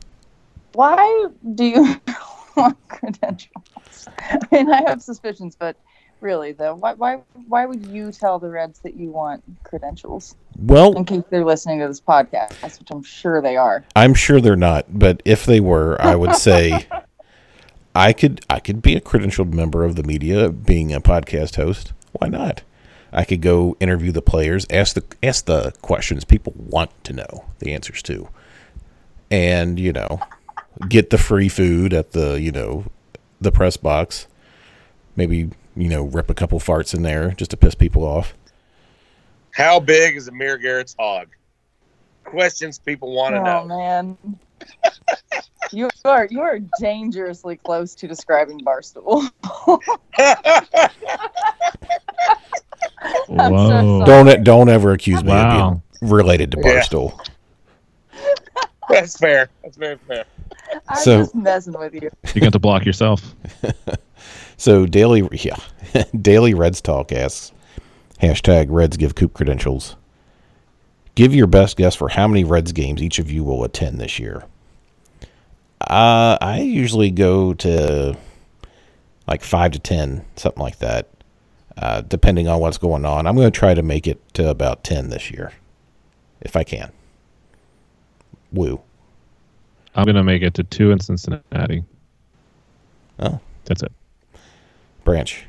[0.75, 2.03] Why do you
[2.55, 4.09] want credentials?
[4.19, 5.75] I mean, I have suspicions, but
[6.25, 10.35] really, though, why, why, why would you tell the Reds that you want credentials?
[10.59, 13.85] Well, In case they're listening to this podcast, which I'm sure they are.
[13.95, 16.87] I'm sure they're not, but if they were, I would say
[17.95, 21.93] I could I could be a credentialed member of the media, being a podcast host.
[22.13, 22.63] Why not?
[23.13, 27.45] I could go interview the players, ask the ask the questions people want to know
[27.61, 28.29] the answers to,
[29.31, 30.21] and you know,
[30.89, 32.87] get the free food at the you know
[33.41, 34.27] the press box.
[35.15, 38.35] Maybe you know rip a couple farts in there just to piss people off.
[39.53, 41.29] How big is Amir Garrett's hog?
[42.25, 43.77] Questions people want to Oh know.
[43.77, 44.19] man,
[45.73, 49.29] you are you are dangerously close to describing Barstool.
[53.29, 54.05] I'm so Whoa.
[54.07, 55.73] Don't don't ever accuse me Wow.
[55.73, 56.81] of being related to Yeah.
[56.81, 57.19] Barstool.
[58.89, 59.49] That's fair.
[59.63, 60.25] That's very fair.
[60.89, 62.11] I'm So- just messing with you.
[62.35, 63.35] You got to block yourself.
[64.57, 65.57] So daily, yeah,
[66.21, 67.53] daily Reds talk asks
[68.21, 69.97] hashtag Reds give Coop credentials.
[71.15, 74.19] Give your best guess for how many Reds games each of you will attend this
[74.19, 74.45] year.
[75.81, 78.17] Uh, I usually go to
[79.27, 81.09] like five to ten, something like that,
[81.77, 83.27] uh, depending on what's going on.
[83.27, 85.53] I'm going to try to make it to about ten this year,
[86.41, 86.91] if I can.
[88.53, 88.81] Woo.
[89.97, 91.85] I'm gonna make it to two in Cincinnati.
[93.19, 93.41] Oh.
[93.65, 93.93] That's it.
[95.05, 95.45] Branch.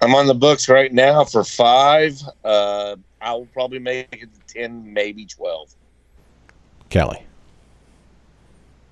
[0.00, 2.20] I'm on the books right now for five.
[2.44, 5.74] Uh, I will probably make it to ten, maybe twelve.
[6.90, 7.22] Calli.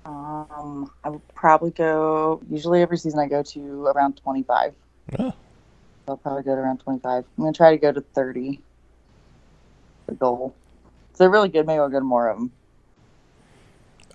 [0.05, 2.41] Um, I would probably go.
[2.49, 4.73] Usually, every season I go to around 25.
[5.19, 5.33] Oh.
[6.07, 7.25] I'll probably go to around 25.
[7.25, 8.61] I'm gonna try to go to 30.
[10.07, 10.55] The goal.
[11.11, 12.51] If they're really good, maybe I'll go to more of them.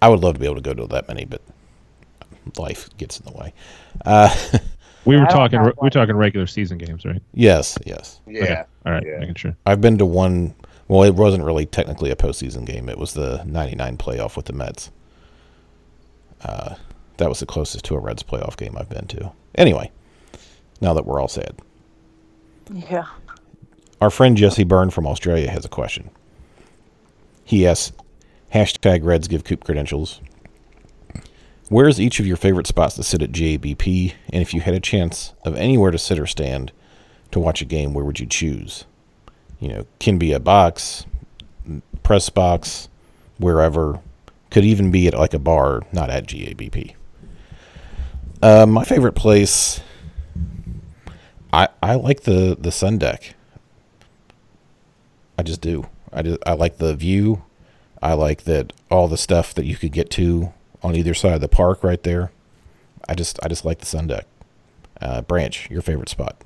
[0.01, 1.43] I would love to be able to go to that many, but
[2.59, 3.53] life gets in the way.
[4.05, 4.35] Uh,
[5.05, 5.59] We were talking.
[5.59, 5.87] have We one.
[5.87, 7.21] were talking regular season games, right?
[7.35, 8.21] yes, yes.
[8.25, 8.43] Yeah.
[8.45, 8.63] Okay.
[8.87, 9.03] All right.
[9.05, 9.19] Yeah.
[9.19, 9.57] Making sure.
[9.67, 10.55] I've been to one.
[10.87, 12.89] Well, it wasn't really technically a postseason game.
[12.89, 14.93] It was the '99 playoff with the Mets.
[16.45, 16.77] Uh,
[17.17, 19.33] that was the closest to a Reds playoff game I've been to.
[19.57, 19.91] Anyway,
[20.81, 21.59] now that we're all sad,
[22.73, 23.07] Yeah.
[24.01, 26.11] our friend Jesse Byrne from Australia has a question.
[27.45, 27.93] He asks,
[28.55, 30.21] hashtag Reds give Coop credentials.
[31.73, 34.13] Where is each of your favorite spots to sit at GABP?
[34.31, 36.71] And if you had a chance of anywhere to sit or stand
[37.31, 38.85] to watch a game, where would you choose?
[39.59, 41.07] You know, can be a box,
[42.03, 42.91] press box,
[43.39, 44.01] wherever.
[44.51, 46.95] Could even be at like a bar, not at GABP.
[48.43, 49.81] Uh, my favorite place,
[51.55, 53.35] I I like the the sun deck.
[55.39, 55.87] I just do.
[56.13, 57.45] I just, I like the view.
[58.03, 60.53] I like that all the stuff that you could get to
[60.83, 62.33] on either side of the park right there.
[63.09, 64.27] I just I just like the sun deck.
[65.01, 66.37] Uh, Branch, your favorite spot?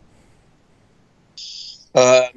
[1.95, 2.29] Uh,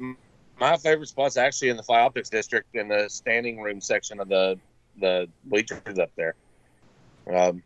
[0.58, 4.58] my favorite spot's actually in the Fioptics district in the standing room section of the
[4.98, 6.34] the bleachers up there.
[7.32, 7.62] Um,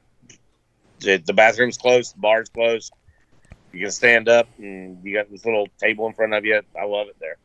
[1.00, 2.92] the, the bathroom's closed, the bar's closed.
[3.72, 6.60] You can stand up, and you got this little table in front of you.
[6.80, 7.36] I love it there.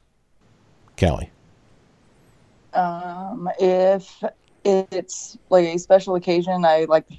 [0.95, 1.29] Calli.
[2.73, 4.23] Um, if
[4.63, 7.17] it's like a special occasion, I like the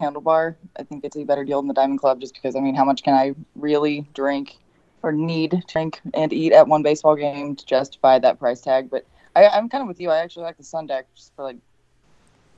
[0.00, 0.56] handlebar.
[0.78, 2.84] I think it's a better deal than the Diamond Club, just because I mean, how
[2.84, 4.58] much can I really drink
[5.02, 8.90] or need to drink and eat at one baseball game to justify that price tag?
[8.90, 9.06] But
[9.36, 10.10] I, I'm kind of with you.
[10.10, 11.56] I actually like the Sun Deck just for like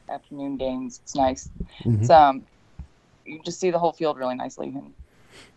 [0.08, 1.00] afternoon games.
[1.02, 1.50] It's nice.
[1.84, 2.00] Mhm.
[2.00, 2.46] It's um,
[3.24, 4.92] you just see the whole field really nicely, and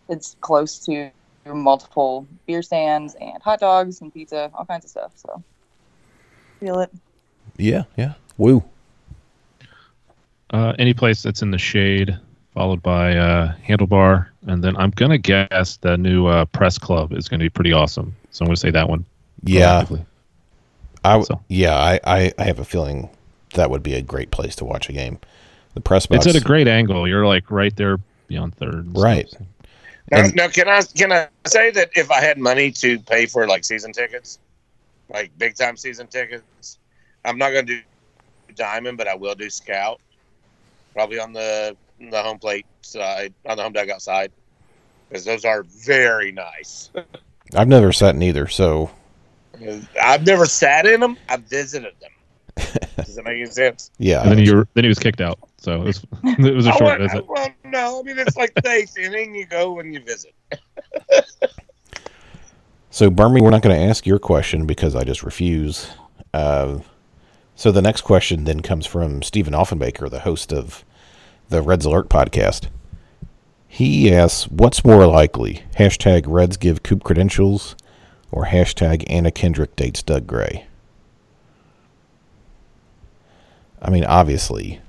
[0.08, 1.12] it's close to
[1.46, 5.12] multiple beer stands and hot dogs and pizza, all kinds of stuff.
[5.16, 5.44] So
[6.60, 6.92] feel it.
[7.58, 8.14] Yeah, yeah.
[8.40, 8.64] Woo.
[10.52, 12.18] Uh, any place that's in the shade,
[12.56, 17.30] followed by uh, Handlebar, and then I'm gonna guess the new uh, Press Club is
[17.30, 18.16] gonna be pretty awesome.
[18.32, 19.06] So I'm gonna say that one.
[19.44, 19.86] Yeah.
[21.04, 21.40] I w- So.
[21.50, 23.10] yeah, I, I I have a feeling
[23.54, 25.20] that would be a great place to watch a game.
[25.76, 26.26] The press box.
[26.26, 27.08] It's at a great angle.
[27.08, 28.74] You're like right there beyond third.
[28.74, 29.04] and stuff.
[29.04, 29.34] Right.
[30.12, 33.28] Now, And- now, can I can I say that if I had money to pay
[33.28, 34.40] for like season tickets,
[35.14, 36.80] like big time season tickets,
[37.24, 37.82] I'm not going to do
[38.56, 40.00] diamond, but I will do scout,
[40.94, 44.32] probably on the the home plate side, on the home dugout side,
[45.10, 46.90] because those are very nice.
[47.56, 48.92] I've never sat in either, so
[50.02, 51.18] I've never sat in them.
[51.28, 52.12] I've visited them.
[52.98, 53.92] Does that make any sense?
[53.98, 54.22] yeah.
[54.22, 55.40] And then you were, then he was kicked out.
[55.58, 57.28] So it was it was a short well, visit.
[57.28, 59.36] well, no, I mean it's like the eighth inning.
[59.36, 60.34] You go when you visit.
[62.92, 65.92] So, Burmy, we're not going to ask your question because I just refuse.
[66.34, 66.80] Uh,
[67.60, 70.86] so, the next question then comes from Stephen Offenbaker, the host of
[71.50, 72.70] the Reds Alert podcast.
[73.68, 75.64] He asks, What's more likely?
[75.78, 77.76] Hashtag Reds give Coop credentials
[78.32, 80.68] or hashtag Anna Kendrick dates Doug Gray?
[83.82, 84.80] I mean, obviously,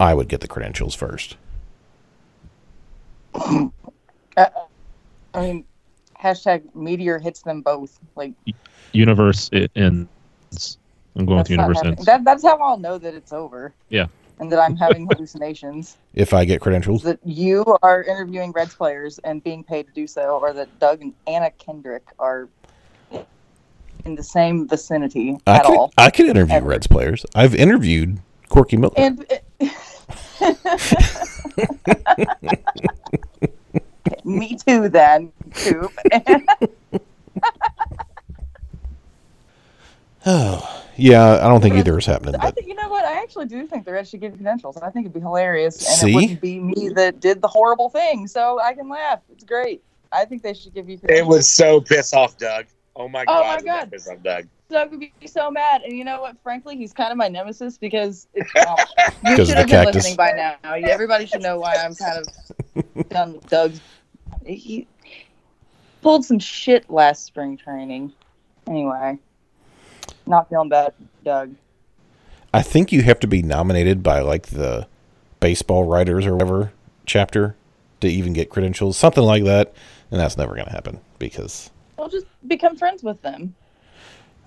[0.00, 1.36] I would get the credentials first.
[3.34, 4.48] Uh,
[5.34, 5.64] I mean,
[6.20, 7.98] hashtag meteor hits them both.
[8.16, 8.32] Like
[8.92, 10.78] Universe it ends.
[11.18, 11.94] I'm going with that's not universe happening.
[11.94, 12.06] ends.
[12.06, 13.74] That, that's how I'll know that it's over.
[13.88, 14.06] Yeah.
[14.38, 15.96] And that I'm having hallucinations.
[16.14, 20.06] If I get credentials, that you are interviewing Reds players and being paid to do
[20.06, 22.48] so, or that Doug and Anna Kendrick are
[24.04, 25.92] in the same vicinity I at could, all.
[25.98, 26.68] I could interview Ever.
[26.68, 27.26] Reds players.
[27.34, 28.94] I've interviewed Corky Miller.
[28.96, 29.26] And
[34.24, 35.92] me too, then, Coop.
[40.30, 42.34] Oh, yeah, I don't think either is happening.
[42.34, 43.04] I But think you know what?
[43.04, 44.76] I actually do think the Reds should give credentials.
[44.78, 46.10] I think it'd be hilarious, and See?
[46.10, 49.20] it wouldn't be me that did the horrible thing, so I can laugh.
[49.32, 49.82] It's great.
[50.12, 50.96] I think they should give you.
[50.96, 51.28] It Credentials.
[51.36, 52.66] was so piss off, Doug.
[52.96, 53.38] Oh my god.
[53.40, 53.64] Oh god!
[53.64, 53.90] my God.
[53.92, 54.46] piss off, Doug.
[54.70, 56.36] Doug would be so mad, and you know what?
[56.42, 58.76] Frankly, he's kind of my nemesis because it's, um,
[59.24, 59.94] you 'Cause of should have been cactus.
[59.94, 60.56] listening by now.
[60.74, 63.80] Everybody should know why I'm kind of done with Doug's.
[64.44, 64.86] He
[66.02, 68.12] pulled some shit last spring training.
[68.66, 69.18] Anyway,
[70.28, 70.92] not feeling bad,
[71.24, 71.54] Doug.
[72.52, 74.86] I think you have to be nominated by like the
[75.40, 76.72] baseball writers or whatever
[77.06, 77.56] chapter
[78.00, 79.72] to even get credentials, something like that.
[80.10, 83.54] And that's never going to happen because Well, just become friends with them.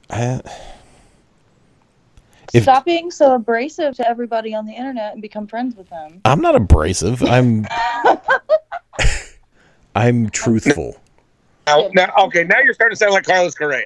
[0.09, 0.41] I,
[2.53, 6.21] If- Stop being so abrasive to everybody on the internet and become friends with them.
[6.25, 7.21] I'm not abrasive.
[7.23, 7.67] I'm
[9.95, 10.95] I'm truthful.
[11.67, 13.85] Now, now, okay, now you're starting to sound like Carlos Correa.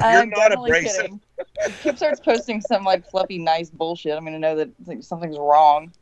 [0.00, 1.00] You're uh, I'm not definitely abrasive.
[1.02, 1.20] kidding.
[1.66, 5.38] If Kip starts posting some like fluffy, nice bullshit, I'm gonna know that like, something's
[5.38, 5.92] wrong.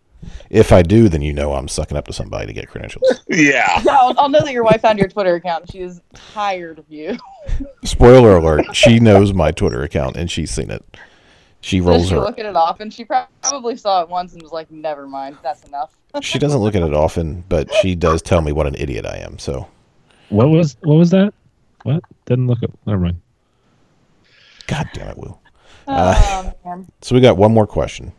[0.51, 3.23] If I do, then you know I'm sucking up to somebody to get credentials.
[3.29, 3.81] Yeah.
[3.85, 5.63] Yeah, I'll, I'll know that your wife found your Twitter account.
[5.63, 7.17] and She is tired of you.
[7.85, 10.85] Spoiler alert: she knows my Twitter account and she's seen it.
[11.61, 12.21] She Does rolls she her.
[12.21, 12.91] look at it often?
[12.91, 16.75] She probably saw it once and was like, "Never mind, that's enough." She doesn't look
[16.75, 19.39] at it often, but she does tell me what an idiot I am.
[19.39, 19.67] So
[20.31, 21.35] What was what was that?
[21.83, 22.03] What?
[22.27, 22.71] Didn't look up.
[22.87, 23.21] Never mind.
[24.69, 25.41] God damn it, Will.
[25.89, 26.87] Oh man.
[27.01, 28.13] So we got one more question.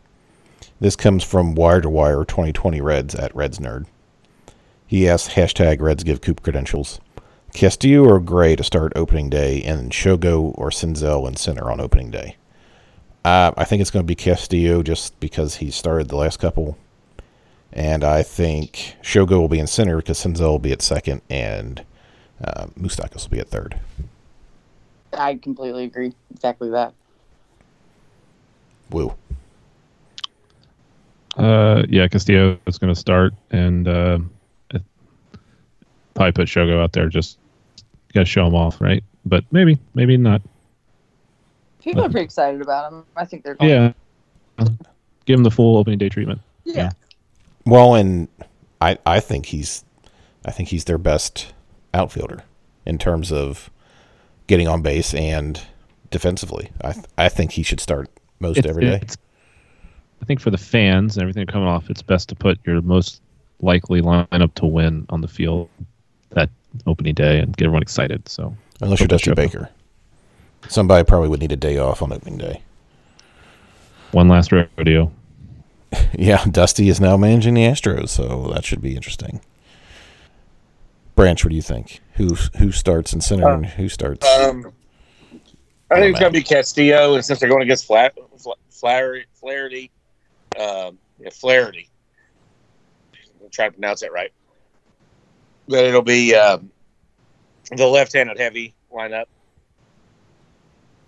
[0.80, 3.86] This comes from Wire to Wire 2020 Reds at Reds Nerd.
[4.86, 7.00] He asks hashtag Reds give Coop credentials.
[7.54, 12.10] Castillo or Gray to start opening day, and Shogo or Senzel in center on opening
[12.10, 12.36] day.
[13.24, 16.78] Uh, I think it's going to be Castillo just because he started the last couple,
[17.72, 21.84] and I think Shogo will be in center because Senzel will be at second, and
[22.42, 23.78] uh, Moustakas will be at third.
[25.12, 26.12] I completely agree.
[26.32, 26.92] Exactly that.
[28.90, 29.14] Woo.
[31.36, 34.18] Uh, yeah, Castillo is going to start, and uh,
[34.74, 34.82] it-
[36.14, 37.08] probably put Shogo out there.
[37.08, 37.38] Just
[38.12, 39.02] got to show him off, right?
[39.24, 40.42] But maybe, maybe not.
[41.80, 43.04] People are pretty excited about him.
[43.16, 43.70] I think they're going.
[43.70, 43.94] To.
[44.58, 44.66] Yeah,
[45.24, 46.40] give him the full opening day treatment.
[46.64, 46.90] Yeah.
[47.64, 48.28] Well, and
[48.80, 49.84] I I think he's
[50.44, 51.54] I think he's their best
[51.94, 52.42] outfielder
[52.84, 53.70] in terms of
[54.50, 55.60] getting on base and
[56.10, 56.70] defensively.
[56.82, 59.00] I th- I think he should start most It's- every day.
[60.20, 63.22] I think for the fans and everything coming off, it's best to put your most
[63.62, 65.68] likely lineup to win on the field
[66.30, 66.50] that
[66.86, 68.28] opening day and get everyone excited.
[68.28, 69.70] So Unless you're Dusty Baker.
[70.68, 72.60] Somebody probably would need a day off on opening day.
[74.12, 75.10] one last rodeo.
[76.16, 79.40] Yeah, Dusty is now managing the Astros, so that should be interesting.
[81.20, 82.00] Branch, what do you think?
[82.14, 84.26] Who who starts in center and who starts?
[84.26, 84.72] Um,
[85.90, 89.26] I think it's going to be Castillo, and since they're going against Fla- Fla- Flaherty,
[89.34, 89.90] Flaherty,
[90.58, 91.90] um, yeah, Flaherty,
[93.42, 94.32] I'll try to pronounce that right.
[95.68, 96.70] But it'll be um,
[97.70, 99.26] the left-handed heavy lineup.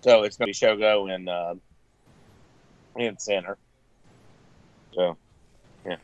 [0.03, 1.59] So it's going to be Shogo and
[2.97, 3.57] in center.
[4.95, 5.17] So
[5.87, 5.97] yeah.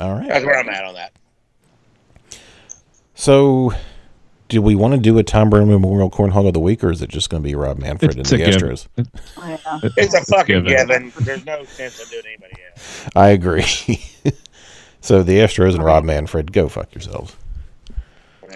[0.00, 0.26] All right.
[0.26, 1.12] that's where I'm at on that.
[3.16, 3.72] So,
[4.48, 7.00] do we want to do a Thom Brennaman Memorial Cornhole of the Week, or is
[7.00, 8.60] it just going to be Rob Manfred and the a given.
[8.60, 8.86] Astros?
[8.96, 9.80] Yeah.
[9.96, 10.86] It's a fucking given.
[11.10, 11.12] given.
[11.24, 13.08] There's no sense of doing anybody else.
[13.16, 13.62] I agree.
[15.00, 17.34] so the Astros and Rob Manfred, go fuck yourselves.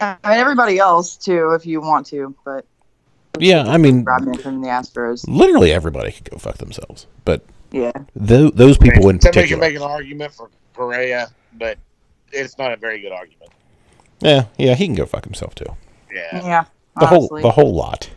[0.00, 2.64] I mean, everybody else too, if you want to, but
[3.38, 5.24] Yeah, I mean, Rob Manfred and the Astros.
[5.26, 7.42] literally everybody could go fuck themselves, but
[7.72, 7.92] Yeah.
[8.26, 11.78] th- those people in Somebody can make an argument for Correa, but
[12.30, 13.50] it's not a very good argument.
[14.20, 15.76] Yeah, yeah, he can go fuck himself too.
[16.12, 16.44] Yeah.
[16.44, 16.64] Yeah.
[16.98, 18.10] The whole the whole lot.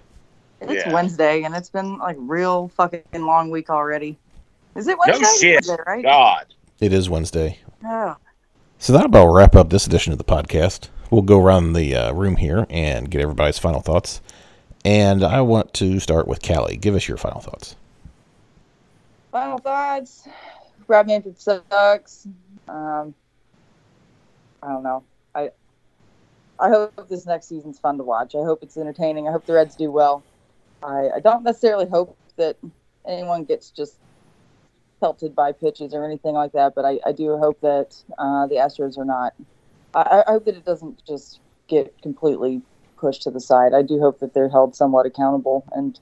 [0.62, 0.94] It's Yeah.
[0.94, 4.18] Wednesday and it's been like real fucking long week already.
[4.76, 5.24] Is it Wednesday?
[5.24, 5.56] No shit.
[5.68, 6.04] Wednesday, right?
[6.04, 6.46] God.
[6.80, 7.60] It is Wednesday.
[7.86, 8.18] Oh.
[8.80, 10.90] So that'll about wrap up this edition of the podcast.
[11.10, 14.20] We'll go around the uh, room here and get everybody's final thoughts.
[14.84, 16.80] And I want to start with Calli.
[16.80, 17.76] Give us your final thoughts.
[19.32, 20.28] Final thoughts.
[20.88, 22.28] Rob Manfred sucks.
[22.68, 23.14] Um,
[24.62, 25.04] I don't know.
[25.34, 25.52] I
[26.64, 28.36] I hope this next season's fun to watch.
[28.36, 29.28] I hope it's entertaining.
[29.28, 30.24] I hope the Reds do well.
[30.82, 32.56] I, I don't necessarily hope that
[33.06, 33.98] anyone gets just
[35.02, 38.56] pelted by pitches or anything like that, but I, I do hope that uh, the
[38.56, 39.34] Astros are not.
[39.94, 42.62] I, I hope that it doesn't just get completely
[42.96, 43.74] pushed to the side.
[43.74, 46.00] I do hope that they're held somewhat accountable, and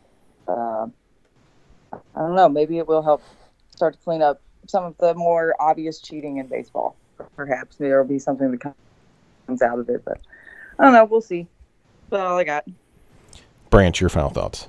[0.48, 0.86] uh,
[1.92, 2.50] I don't know.
[2.50, 3.24] Maybe it will help
[3.76, 6.96] start to clean up some of the more obvious cheating in baseball.
[7.36, 8.62] Perhaps there will be something that
[9.48, 10.22] comes out of it, but
[10.82, 11.06] I don't know.
[11.06, 11.46] We'll see.
[12.10, 12.66] That's all I got.
[13.70, 14.68] Branch, your final thoughts.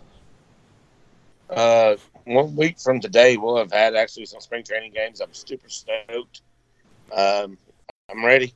[1.48, 5.22] Uh, one week from today, we'll have had actually some spring training games.
[5.22, 6.42] I'm super stoked.
[7.16, 7.56] Um,
[8.10, 8.52] I'm ready.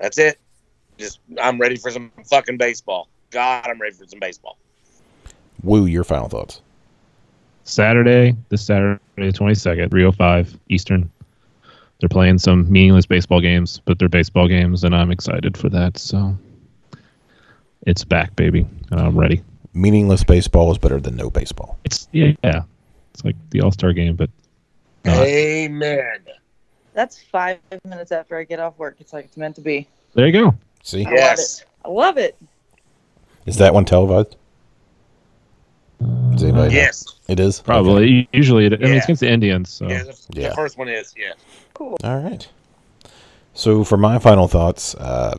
[0.00, 0.40] That's it.
[0.98, 3.08] Just I'm ready for some fucking baseball.
[3.30, 4.58] God, I'm ready for some baseball.
[5.62, 6.60] Woo, your final thoughts.
[7.62, 11.08] Saturday, this Saturday, the 22nd, 305 Eastern.
[12.00, 15.96] They're playing some meaningless baseball games, but they're baseball games, and I'm excited for that.
[15.98, 16.36] So
[17.86, 19.42] it's back, baby, and I'm ready.
[19.72, 21.78] Meaningless baseball is better than no baseball.
[21.84, 22.62] It's yeah, yeah.
[23.12, 24.30] It's like the All Star game, but
[25.04, 25.18] not.
[25.26, 26.20] Amen.
[26.94, 28.96] That's five minutes after I get off work.
[29.00, 29.88] It's like it's meant to be.
[30.14, 30.54] there you go.
[30.82, 31.02] See?
[31.02, 31.64] Yes.
[31.84, 32.36] I love it.
[33.46, 34.36] Is that one televised?
[36.00, 36.74] Does anybody know?
[36.74, 37.04] Yes.
[37.28, 37.60] It is?
[37.60, 38.28] Probably.
[38.32, 38.94] Usually, it, I mean, Yeah.
[38.96, 40.48] it's against the Indians, so Yeah, the, Yeah.
[40.50, 41.34] the first one is yes.
[41.74, 41.96] Cool.
[42.04, 42.46] All right.
[43.54, 45.36] So for my final thoughts, uh,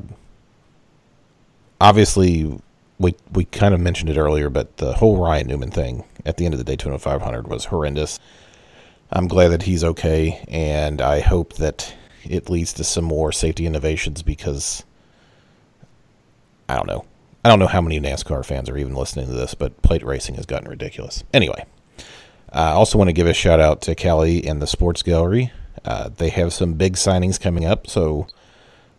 [1.79, 2.59] obviously
[2.99, 6.45] we we kind of mentioned it earlier, but the whole Ryan Newman thing at the
[6.45, 8.19] end of the Daytona 500 was horrendous.
[9.11, 13.65] I'm glad that he's okay, and I hope that it leads to some more safety
[13.65, 14.83] innovations because
[16.67, 17.05] I don't know.
[17.43, 20.35] I don't know how many NASCAR fans are even listening to this, but plate racing
[20.35, 21.23] has gotten ridiculous.
[21.31, 21.65] Anyway,
[22.51, 25.51] I also want to give a shout out to Calli and the Sports Gallery.
[25.83, 28.25] Uh, they have some big signings coming up, so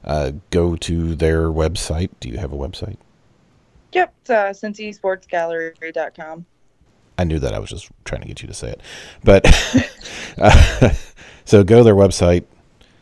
[0.07, 2.11] uh, go to their website.
[2.21, 2.97] Do you have a website?
[3.93, 4.15] Yep.
[4.21, 6.47] It's, uh, CincySportsGallery.com.
[7.19, 7.55] I knew that.
[7.55, 8.81] I was just trying to get you to say it.
[9.25, 9.47] But
[10.39, 10.91] uh,
[11.45, 12.45] so go to their website,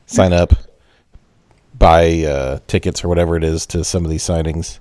[0.06, 0.54] sign up,
[1.76, 4.78] buy uh, tickets or whatever it is to some of these signings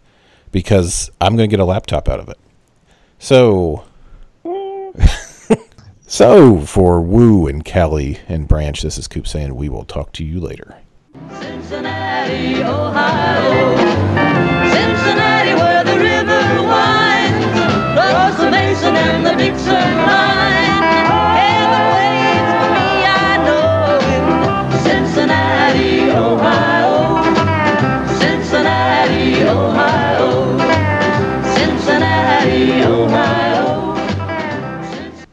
[0.51, 2.38] because I'm going to get a laptop out of it.
[3.19, 3.86] So.
[6.05, 10.24] So, for Woo and Calli and Branch, this is Coop saying we will talk to
[10.24, 10.78] you later.
[11.39, 13.76] Cincinnati, Ohio.
[14.72, 15.32] Cincinnati.